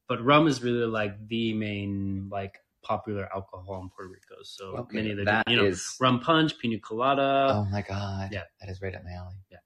[0.08, 4.42] but rum is really like the main like popular alcohol in Puerto Rico.
[4.44, 7.48] So Okay, many of the, you know, is- rum punch, pina colada.
[7.52, 8.30] Oh my god.
[8.32, 8.44] Yeah.
[8.62, 9.36] That is right up my alley.
[9.52, 9.58] Yeah.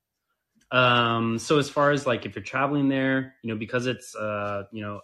[0.71, 4.63] Um, so as far as like if you're traveling there, you know, because it's uh,
[4.71, 5.01] you know,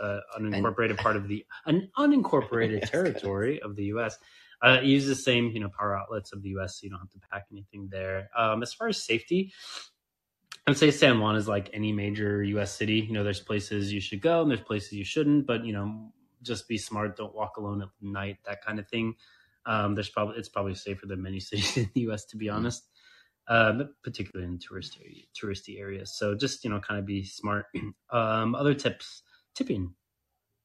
[0.00, 4.18] uh, an unincorporated part of the an unincorporated Yes, territory of the U.S.
[4.62, 6.80] Uh, it uses the same you know power outlets of the U.S.
[6.80, 8.28] So you don't have to pack anything there.
[8.36, 9.52] Um, as far as safety,
[10.66, 12.74] I would say San Juan is like any major U.S.
[12.74, 13.00] city.
[13.00, 16.12] You know, there's places you should go and there's places you shouldn't, but you know,
[16.42, 17.16] just be smart.
[17.16, 18.38] Don't walk alone at night.
[18.46, 19.14] That kind of thing.
[19.66, 22.24] Um, there's probably it's probably safer than many cities in the U.S.
[22.26, 22.54] to be Mm.
[22.54, 22.84] honest
[23.48, 26.16] uh, particularly in tourist area, touristy areas.
[26.16, 27.66] So just you know, kind of be smart.
[28.10, 29.22] Um, other tips:
[29.56, 29.92] tipping.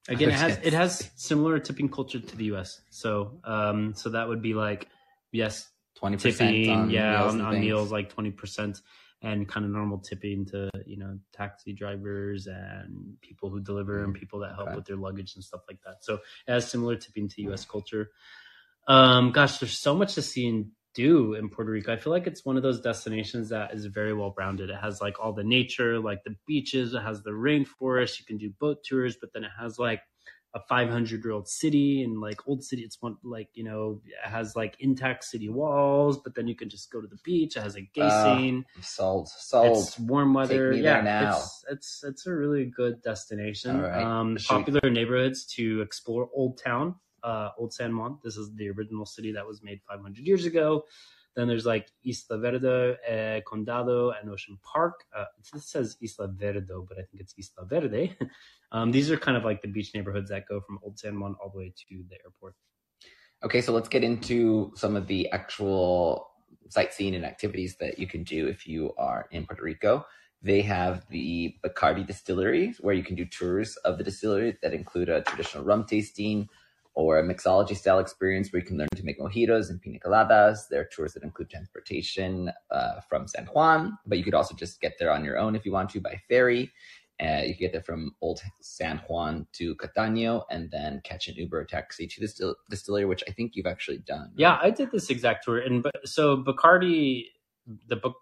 [0.08, 2.82] Again, it has it has similar tipping culture to the U.S.
[2.92, 4.88] So um, so that would be like
[5.32, 6.56] yes, Twenty percent
[6.92, 8.82] yeah, on, on meals like twenty percent,
[9.22, 14.14] and kind of normal tipping to you know taxi drivers and people who deliver and
[14.14, 14.76] people that help Mm, Okay.
[14.78, 16.04] with their luggage and stuff like that.
[16.04, 16.16] So
[16.48, 17.66] it has similar tipping to U.S.
[17.66, 18.12] culture.
[18.88, 21.94] Um, gosh, there's so much to see and do in Puerto Rico.
[21.94, 24.70] I feel like it's one of those destinations that is very well rounded.
[24.72, 26.94] It has like all the nature, like the beaches.
[26.94, 28.20] It has the rainforest.
[28.20, 30.02] You can do boat tours, but then it has like
[30.56, 32.82] a 500 year old city and like old city.
[32.82, 36.70] It's one like you know it has like intact city walls, but then you can
[36.70, 37.56] just go to the beach.
[37.56, 38.66] It has a gay Ah, scene.
[38.82, 39.30] Sold.
[39.30, 39.78] Sold.
[39.78, 40.72] It's warm weather.
[40.74, 43.82] yeah, it's it's it's a really good destination.
[43.82, 44.02] Right.
[44.04, 48.18] Um, we- popular neighborhoods to explore Old Town, uh, Old San Juan.
[48.24, 50.84] This is the original city that was made 500 years ago.
[51.36, 55.06] Then there's like Isla Verde, uh, Condado, and Ocean Park.
[55.16, 58.16] Uh, this says Isla Verdo, but I think it's Isla Verde.
[58.72, 61.36] um, these are kind of like the beach neighborhoods that go from Old San Juan
[61.42, 62.56] all the way to the airport.
[63.44, 66.30] Okay, so let's get into some of the actual
[66.70, 70.06] sightseeing and activities that you can do if you are in Puerto Rico.
[70.42, 75.10] They have the Bacardi distillery where you can do tours of the distillery that include
[75.10, 76.48] a traditional rum tasting
[76.96, 80.68] or a mixology style experience where you can learn to make mojitos and pina coladas.
[80.70, 84.82] There are tours that include transportation uh, from San Juan, but you could also just
[84.82, 86.72] get there on your own if you want to by ferry.
[87.22, 91.36] Uh, you can get there from Old San Juan to Catano and then catch an
[91.36, 94.30] Uber or taxi to the still- distillery, which I think you've actually done.
[94.30, 94.38] right?
[94.38, 97.26] Yeah, I did this exact tour, and so Bacardi,
[97.88, 98.16] the book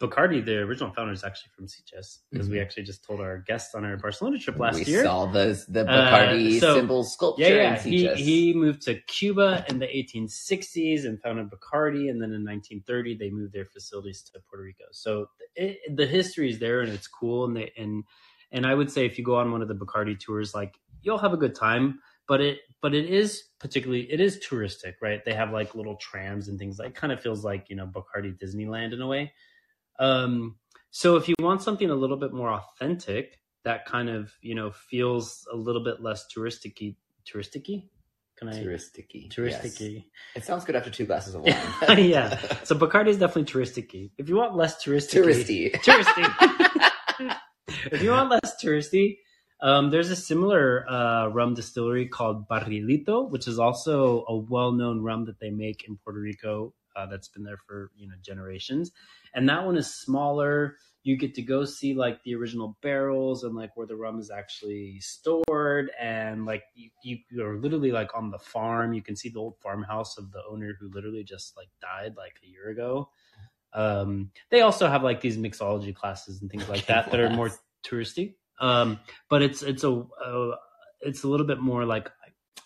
[0.00, 2.62] Bacardi, the original founder, is actually from Sitges because we Mhm.
[2.62, 5.04] actually just told our guests on our Barcelona trip last we year.
[5.04, 7.42] saw the the Uh, Bacardi so- symbol sculpture.
[7.44, 7.82] Yeah, yeah.
[7.84, 12.44] in He he moved to Cuba in the 1860s and founded Bacardi, and then in
[12.44, 14.84] 1930 they moved their facilities to Puerto Rico.
[14.92, 17.44] So it, the history is there, and it's cool.
[17.44, 18.04] And they and
[18.52, 21.18] and I would say if you go on one of the Bacardi tours, like you'll
[21.18, 22.00] have a good time.
[22.26, 25.24] But it but it is particularly it is touristic, right?
[25.24, 28.38] They have like little trams and things like kind of feels like you know Bacardi
[28.38, 29.32] Disneyland in a way.
[29.98, 30.56] Um,
[30.90, 34.70] so if you want something a little bit more authentic, that kind of you know
[34.70, 36.96] feels a little bit less touristicy.
[37.26, 37.88] Touristicy?
[38.36, 38.52] Can I?
[38.62, 39.28] Touristicy.
[39.28, 39.34] Yes.
[39.34, 40.04] Touristicy.
[40.34, 41.42] It sounds good after two glasses of
[41.88, 41.98] wine.
[42.04, 42.38] yeah.
[42.64, 44.10] So Bacardi is definitely touristicy.
[44.18, 45.72] If you want less touristy, Touristy.
[45.82, 47.36] touristy.
[47.92, 49.18] if you want less touristy,
[49.60, 55.24] um, there's a similar uh, rum distillery called Barrilito, which is also a well-known rum
[55.26, 56.74] that they make in Puerto Rico.
[56.96, 58.92] Uh, that's been there for you know generations,
[59.34, 60.76] and that one is smaller.
[61.02, 64.30] You get to go see like the original barrels and like where the rum is
[64.30, 68.92] actually stored, and like you, you you're literally like on the farm.
[68.92, 72.36] You can see the old farmhouse of the owner who literally just like died like
[72.44, 73.08] a year ago.
[73.72, 77.50] Um, they also have like these mixology classes and things like that that are more
[77.84, 78.34] touristy.
[78.60, 80.56] Um, but it's it's a uh,
[81.00, 82.10] it's a little bit more like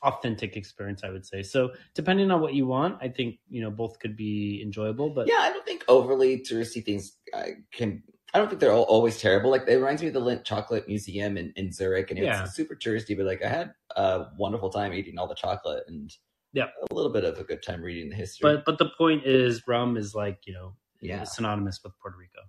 [0.03, 1.43] authentic experience, I would say.
[1.43, 5.11] So depending on what you want, I think you know both could be enjoyable.
[5.11, 8.03] But yeah, I don't think overly touristy things uh, can.
[8.35, 9.51] I don't think they're all, always terrible.
[9.51, 12.45] Like it reminds me of the Lindt Chocolate Museum in, in Zurich, and it's Yeah.
[12.45, 13.17] super touristy.
[13.17, 16.13] But like I had a wonderful time eating all the chocolate and
[16.53, 16.67] Yeah.
[16.91, 18.43] a little bit of a good time reading the history.
[18.55, 21.25] but but the point is, rum is like you know yeah.
[21.25, 22.41] synonymous with Puerto Rico.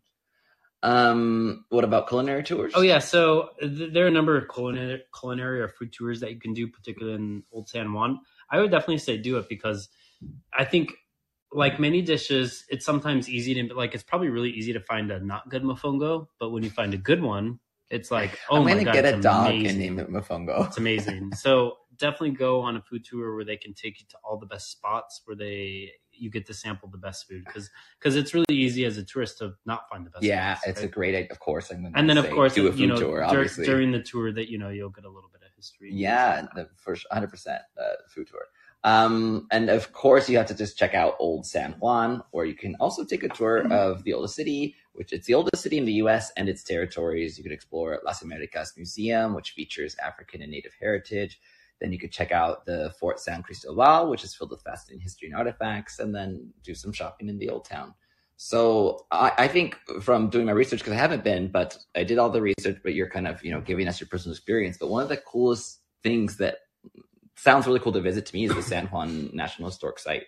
[0.82, 2.74] Um, what about culinary tours?
[2.76, 6.32] Oh yeah, so th- there are a number of culinary, culinary or food tours that
[6.32, 8.20] you can do, particularly in Old San Juan.
[8.50, 9.90] I would definitely say do it because
[10.58, 10.94] I think,
[11.52, 13.94] like many dishes, it's sometimes easy to like.
[13.94, 16.98] It's probably really easy to find a not good mofongo, but when you find a
[16.98, 19.68] good one, it's like, oh I'm my gonna god, get a dog amazing.
[19.70, 20.68] and name it Mofongo.
[20.68, 21.34] It's amazing.
[21.34, 24.46] so definitely go on a food tour where they can take you to all the
[24.46, 28.46] best spots where they you get to sample the best food because because it's really
[28.52, 30.24] easy as a tourist to not find the best.
[30.24, 31.32] Yeah, spots, it's a great idea.
[31.32, 33.26] Of course, I'm and then of course do a food you know tour.
[33.30, 36.46] dur- during the tour that you know you'll get a little bit of history Yeah,
[36.56, 37.60] the first 100% uh,
[38.08, 38.46] food tour.
[38.84, 42.56] Um, and of course, you have to just check out Old San Juan, or you
[42.56, 45.86] can also take a tour of the oldest city, which it's the oldest city in
[45.86, 46.32] the U.S.
[46.38, 47.38] and its territories.
[47.38, 51.40] You can explore Las Americas Museum, which features African and Native heritage.
[51.80, 55.28] Then you could check out the Fort San Cristobal, which is filled with fascinating history
[55.30, 57.94] and artifacts, and then do some shopping in the old town.
[58.36, 62.18] So I, I think from doing my research, because I haven't been, but I did
[62.18, 64.78] all the research, but you're kind of, you know, giving us your personal experience.
[64.78, 66.60] But one of the coolest things that
[67.36, 70.24] sounds really cool to visit to me is the San Juan National Historic Site.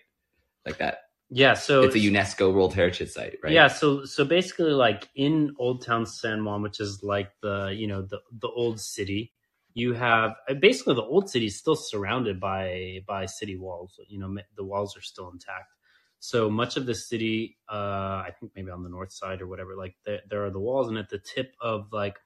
[0.64, 0.98] Like that.
[1.28, 3.52] yeah so it's a UNESCO World Heritage Site, right?
[3.52, 7.88] yeah so so basically like in old town san juan which is like the you
[7.88, 9.32] know the the old city
[9.74, 14.36] you have basically the old city is still surrounded by by city walls you know
[14.56, 15.74] the walls are still intact.
[16.18, 19.74] So much of the city uh i think maybe on the north side or whatever
[19.76, 22.16] like there, there are the walls and at the tip of like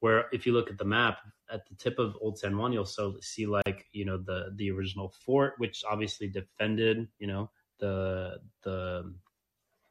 [0.00, 1.18] where if you look at the map
[1.50, 4.70] at the tip of old san juan you'll so see like you know the the
[4.70, 9.14] original fort which obviously defended you know the the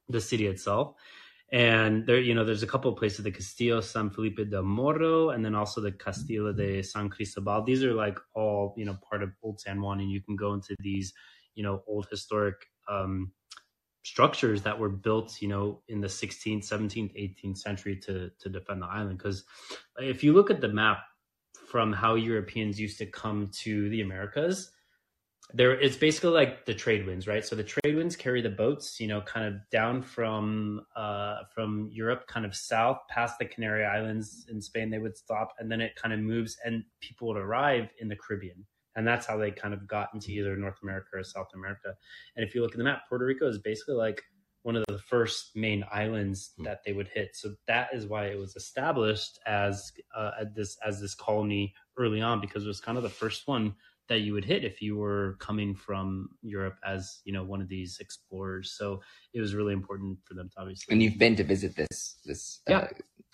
[0.10, 0.96] the city itself
[1.52, 5.30] and there you know there's a couple of places the castillo san felipe de morro
[5.30, 7.64] and then also the castillo de san cristobal.
[7.64, 10.54] These are like all you know part of old san juan and you can go
[10.54, 11.14] into these
[11.56, 12.56] you know old historic
[12.90, 13.32] um
[14.04, 18.82] structures that were built you know in the 16th 17th 18th century to to defend
[18.82, 19.18] the island.
[19.18, 19.44] Because
[20.00, 21.00] if you look at the map
[21.68, 24.72] from how europeans used to come to the americas
[25.54, 27.46] there it's basically like the trade winds right?
[27.46, 31.90] So the trade winds carry the boats you know kind of down from uh from
[31.92, 35.80] europe kind of south past the canary islands in spain they would stop and then
[35.80, 38.66] it kind of moves and people would arrive in the caribbean.
[38.96, 41.94] And that's how they kind of got into either north america or south america.
[42.36, 44.24] And if you look at the map puerto rico is basically like
[44.64, 46.64] one of the first main islands Hmm.
[46.64, 47.36] that they would hit.
[47.36, 52.42] So that is why it was established as uh, this as this colony early on
[52.42, 53.76] because it was kind of the first one
[54.10, 57.67] that you would hit if you were coming from Europe as you know one of
[57.67, 58.74] these explorers.
[58.78, 59.02] So
[59.34, 60.93] it was really important for them to obviously.
[60.93, 62.88] And you've been to visit this this uh, Yeah.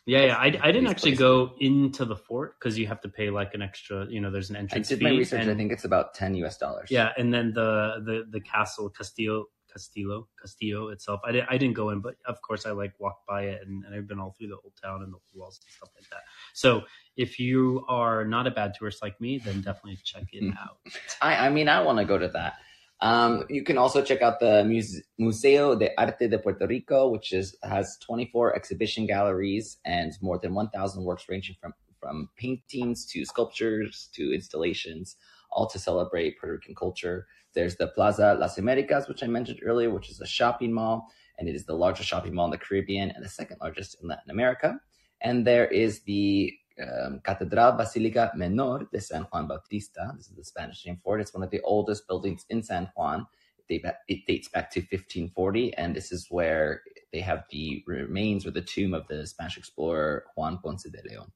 [0.05, 0.37] yeah, yeah.
[0.37, 1.19] I, I didn't actually places.
[1.19, 4.05] go into the fort because you have to pay like an extra.
[4.09, 4.91] You know, there's an entrance.
[4.91, 5.41] I did my research.
[5.41, 6.89] and- I think it's about ten US dollars.
[6.91, 11.19] yeah, and then the the the castle Castillo Castillo Castillo itself.
[11.25, 13.83] I didn't I didn't go in, but of course I like walked by it and,
[13.85, 16.21] and I've been all through the old town and the walls and stuff like that.
[16.53, 16.83] So
[17.17, 20.57] if you are not a bad tourist like me, then definitely check it Mhm.
[20.57, 20.77] out.
[21.21, 22.53] I, I mean, I want to go to that.
[23.01, 27.33] Um, you can also check out the Muse- Museo de Arte de Puerto Rico, which
[27.33, 33.23] is has 24 exhibition galleries and more than 1,000 works ranging from from paintings to
[33.23, 35.15] sculptures to installations,
[35.51, 37.27] all to celebrate Puerto Rican culture.
[37.53, 41.07] There's the Plaza Las Americas, which I mentioned earlier, which is a shopping mall,
[41.39, 44.09] and it is the largest shopping mall in the Caribbean and the second largest in
[44.09, 44.79] Latin America.
[45.23, 50.11] And there is the um, Catedral Basilica Menor de San Juan Bautista.
[50.17, 51.21] This is the Spanish name for it.
[51.21, 53.25] It's one of the oldest buildings in San Juan.
[53.69, 58.51] It, it dates back to 1540, and this is where they have the remains or
[58.51, 61.31] the tomb of the Spanish explorer Juan Ponce de Leon.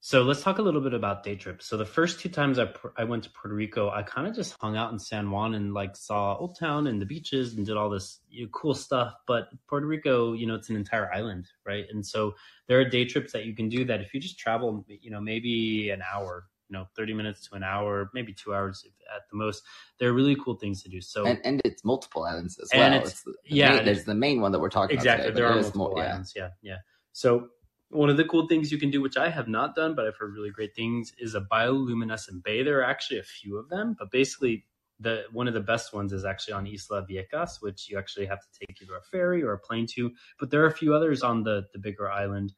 [0.00, 1.66] So let's talk a little bit about day trips.
[1.66, 4.54] So the first two times I, I went to Puerto Rico, I kind of just
[4.60, 7.76] hung out in San Juan and like saw Old Town and the beaches and did
[7.76, 9.14] all this you know, cool stuff.
[9.26, 11.84] But Puerto Rico, you know, it's an entire island, right?
[11.90, 12.36] And so
[12.68, 15.20] there are day trips that you can do that if you just travel, you know,
[15.20, 18.84] maybe an hour, you know, 30 minutes to an hour, maybe two hours
[19.14, 19.64] at the most.
[19.98, 21.00] There are really cool things to do.
[21.00, 22.92] So And, and it's multiple islands as well.
[22.92, 25.30] it's- It's the, the yeah, main- there's the main one that we're talking exactly about.
[25.30, 26.10] Exactly, there are but it is multiple more- yeah.
[26.10, 26.76] islands yeah yeah
[27.12, 27.48] so
[27.90, 30.16] one of the cool things you can do which i have not done but i've
[30.16, 32.62] heard really great things is a bioluminescent bay.
[32.62, 34.66] There are actually a few of them but basically
[35.00, 38.40] the one of the best ones is actually on isla Vieques which you actually have
[38.40, 41.22] to take either a ferry or a plane to but there are a few others
[41.22, 42.52] on the the bigger island.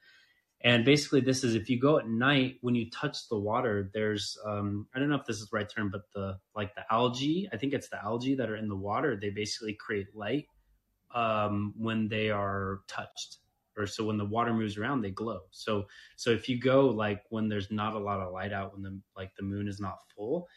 [0.62, 4.36] And basically this is if you go at night when you touch the water there's
[4.44, 7.48] um i don't know if this is the right term but the like the algae
[7.50, 10.46] i think it's the algae that are in the water they basically create light
[11.14, 13.38] um, when they are touched
[13.80, 17.24] or so when the water moves around they glow so so if you go like
[17.30, 19.98] when there's not a lot of light out when the like the moon is not
[20.14, 20.48] full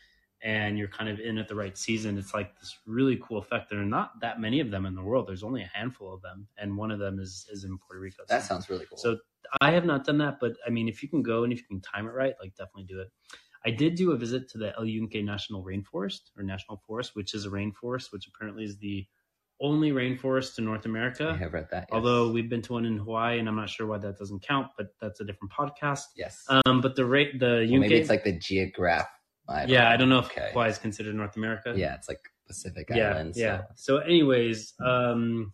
[0.41, 3.69] and you're kind of in at the right season it's like this really cool effect
[3.69, 6.21] there are not that many of them in the world there's only a handful of
[6.21, 8.97] them and one of them is is in puerto rico That sounds really cool.
[8.97, 9.17] so
[9.61, 11.67] I have not done that, but I mean, if you can go and if you
[11.67, 13.09] can time it right, like definitely do it.
[13.65, 17.33] I did do a visit to the El Yunque National Rainforest or National Forest, which
[17.33, 19.07] is a rainforest, which apparently is the
[19.63, 21.31] only rainforest in North America.
[21.33, 21.87] I have read that.
[21.89, 21.95] Yes.
[21.95, 24.67] Although we've been to one in Hawaii, and I'm not sure why that doesn't count,
[24.77, 26.03] but that's a different podcast.
[26.15, 29.07] yes, Um, but the rate, the Well, Yunque, maybe it's like the geograph.
[29.49, 30.49] I yeah, I don't know if Okay.
[30.53, 31.73] Hawaii is considered North America.
[31.75, 33.37] Yeah, it's like Pacific yeah, Islands.
[33.39, 33.61] yeah.
[33.75, 33.97] So.
[33.97, 35.51] So, anyways, um,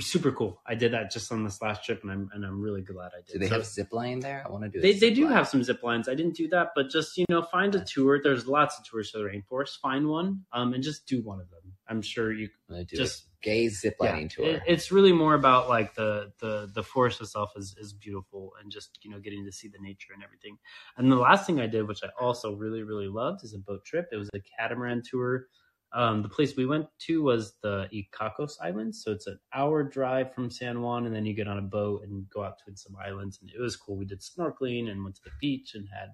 [0.00, 0.60] super cool.
[0.66, 3.22] I did that just on this last trip, and I'm and I'm really glad I
[3.26, 3.32] did.
[3.34, 4.42] Do they So- have zip line there?
[4.46, 4.80] I want to do.
[4.80, 5.32] They, they do line.
[5.34, 6.08] have some zip lines.
[6.08, 8.20] I didn't do that, but just you know, find a tour.
[8.22, 9.78] There's lots of tours to the rainforest.
[9.80, 11.60] Find one, um, and just do one of them.
[11.88, 12.48] I'm sure you.
[12.86, 14.46] Just- gay zip Yeah, lining tour.
[14.46, 18.70] it- it's really more about like the the the forest itself is is beautiful, and
[18.70, 20.58] just you know getting to see the nature and everything.
[20.96, 23.84] And the last thing I did, which I also really really loved, is a boat
[23.84, 24.06] trip.
[24.12, 25.48] It was a catamaran tour.
[25.94, 30.34] Um, the place we went to was the Icacos Islands, so it's an hour drive
[30.34, 32.96] from San Juan, and then you get on a boat and go out to some
[32.96, 33.96] islands, and it was cool.
[33.96, 36.08] We did snorkeling and went to the beach and had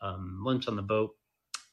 [0.00, 1.10] um, lunch on the boat.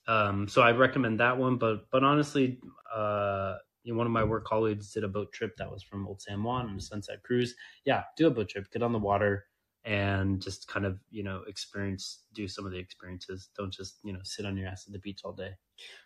[0.07, 2.59] Um, so I recommend that one, but but honestly,
[2.93, 6.07] uh, you know, one of my work colleagues did a boat trip that was from
[6.07, 7.55] Old San Juan on a sunset cruise.
[7.85, 9.45] Yeah, do a boat trip, get on the water,
[9.85, 13.49] and just kind of you know experience, do some of the experiences.
[13.57, 15.51] Don't just you know sit on your ass at the beach all day.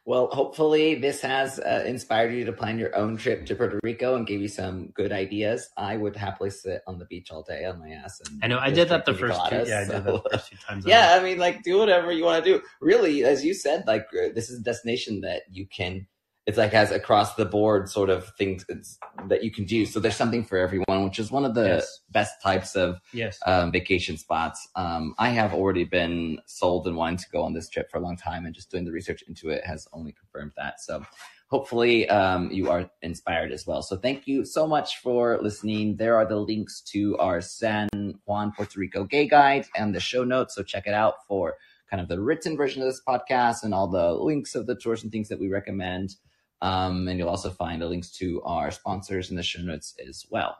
[0.05, 4.15] Well, hopefully this has uh, inspired you to plan your own trip to Puerto Rico
[4.15, 5.69] and gave you some good ideas.
[5.77, 8.21] I would happily sit on the beach all day on my ass.
[8.29, 9.63] And I know I did that the first two.
[9.65, 10.85] Yeah, I did that the first two times.
[10.85, 11.21] I yeah, went.
[11.21, 12.61] I mean, like, do whatever you want to do.
[12.81, 16.07] Really, as you said, like, uh, this is a destination that you can.
[16.45, 19.85] It's like has across the board sort of things it's, that you can do.
[19.85, 21.99] So there's something for everyone, which is one of the Yes.
[22.11, 23.39] best types of yes.
[23.45, 24.67] um, vacation spots.
[24.75, 28.01] Um, I have already been sold and wanting to go on this trip for a
[28.01, 30.81] long time, and just doing the research into it has only confirmed that.
[30.81, 31.05] So
[31.47, 33.81] hopefully um, you are inspired as well.
[33.81, 35.95] So thank you so much for listening.
[35.95, 37.87] There are the links to our San
[38.25, 40.55] Juan, Puerto Rico gay guide and the show notes.
[40.55, 41.55] So check it out for
[41.89, 45.03] kind of the written version of this podcast and all the links of the tours
[45.03, 46.15] and things that we recommend.
[46.63, 50.25] Um, and you'll also find the links to our sponsors in the show notes as
[50.29, 50.57] well.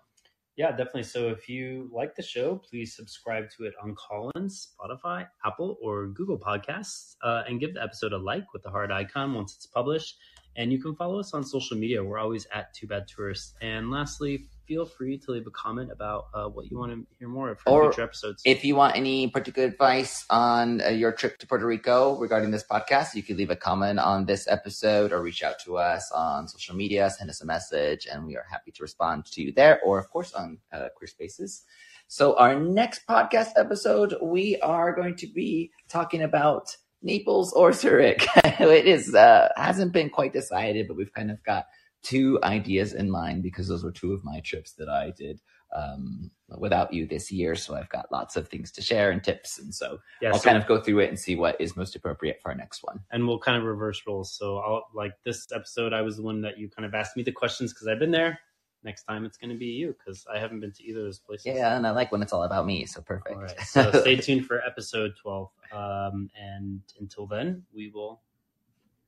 [0.58, 1.04] Yeah, definitely.
[1.04, 6.08] So if you like the show, please subscribe to it on Callin, Spotify, Apple, or
[6.08, 9.66] Google Podcasts, uh, and give the episode a like with the heart icon once it's
[9.66, 10.18] published.
[10.56, 12.04] And you can follow us on social media.
[12.04, 13.56] We're always at Two Bad Tourists.
[13.62, 17.28] And lastly, feel free to leave a comment about uh, what you want to hear
[17.28, 18.42] more of for future episodes.
[18.46, 22.64] If you want any particular advice on uh, your trip to Puerto Rico regarding this
[22.64, 26.48] podcast, you can leave a comment on this episode or reach out to us on
[26.48, 29.82] social media, send us a message, and we are happy to respond to you there
[29.82, 31.64] or, of course, on uh, Queer Spaces.
[32.08, 38.26] So, our next podcast episode, we are going to be talking about Naples or Zurich.
[38.44, 41.66] it is uh, hasn't been quite decided, but we've kind of got
[42.04, 45.42] two ideas in mind because those were two of my trips that I did
[45.76, 46.30] um,
[46.60, 47.56] without you this year.
[47.56, 49.58] So I've got lots of things to share and tips.
[49.58, 51.96] And so Yeah, I'll so- kind of go through it and see what is most
[51.96, 53.00] appropriate for our next one.
[53.12, 54.32] and we'll kind of reverse roles.
[54.38, 57.24] So I'll like this episode, I was the one that you kind of asked me
[57.24, 58.40] the questions because I've been there.
[58.84, 61.20] Next time it's going to be you because I haven't been to either of those
[61.20, 61.46] places.
[61.56, 62.86] Yeah, and I like when it's all about me.
[62.86, 63.34] So perfect.
[63.36, 63.60] All right.
[63.62, 65.50] So stay tuned for episode 12.
[65.72, 68.22] Um, and until then, we will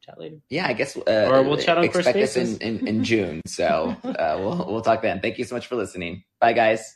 [0.05, 0.37] chat later.
[0.49, 0.95] yeah, I guess.
[0.95, 3.41] Uh, Or we'll chat on First expect us in, in, in June.
[3.47, 5.21] So uh, we'll we'll talk then.
[5.21, 6.23] Thank you so much for listening.
[6.39, 6.95] Bye, guys.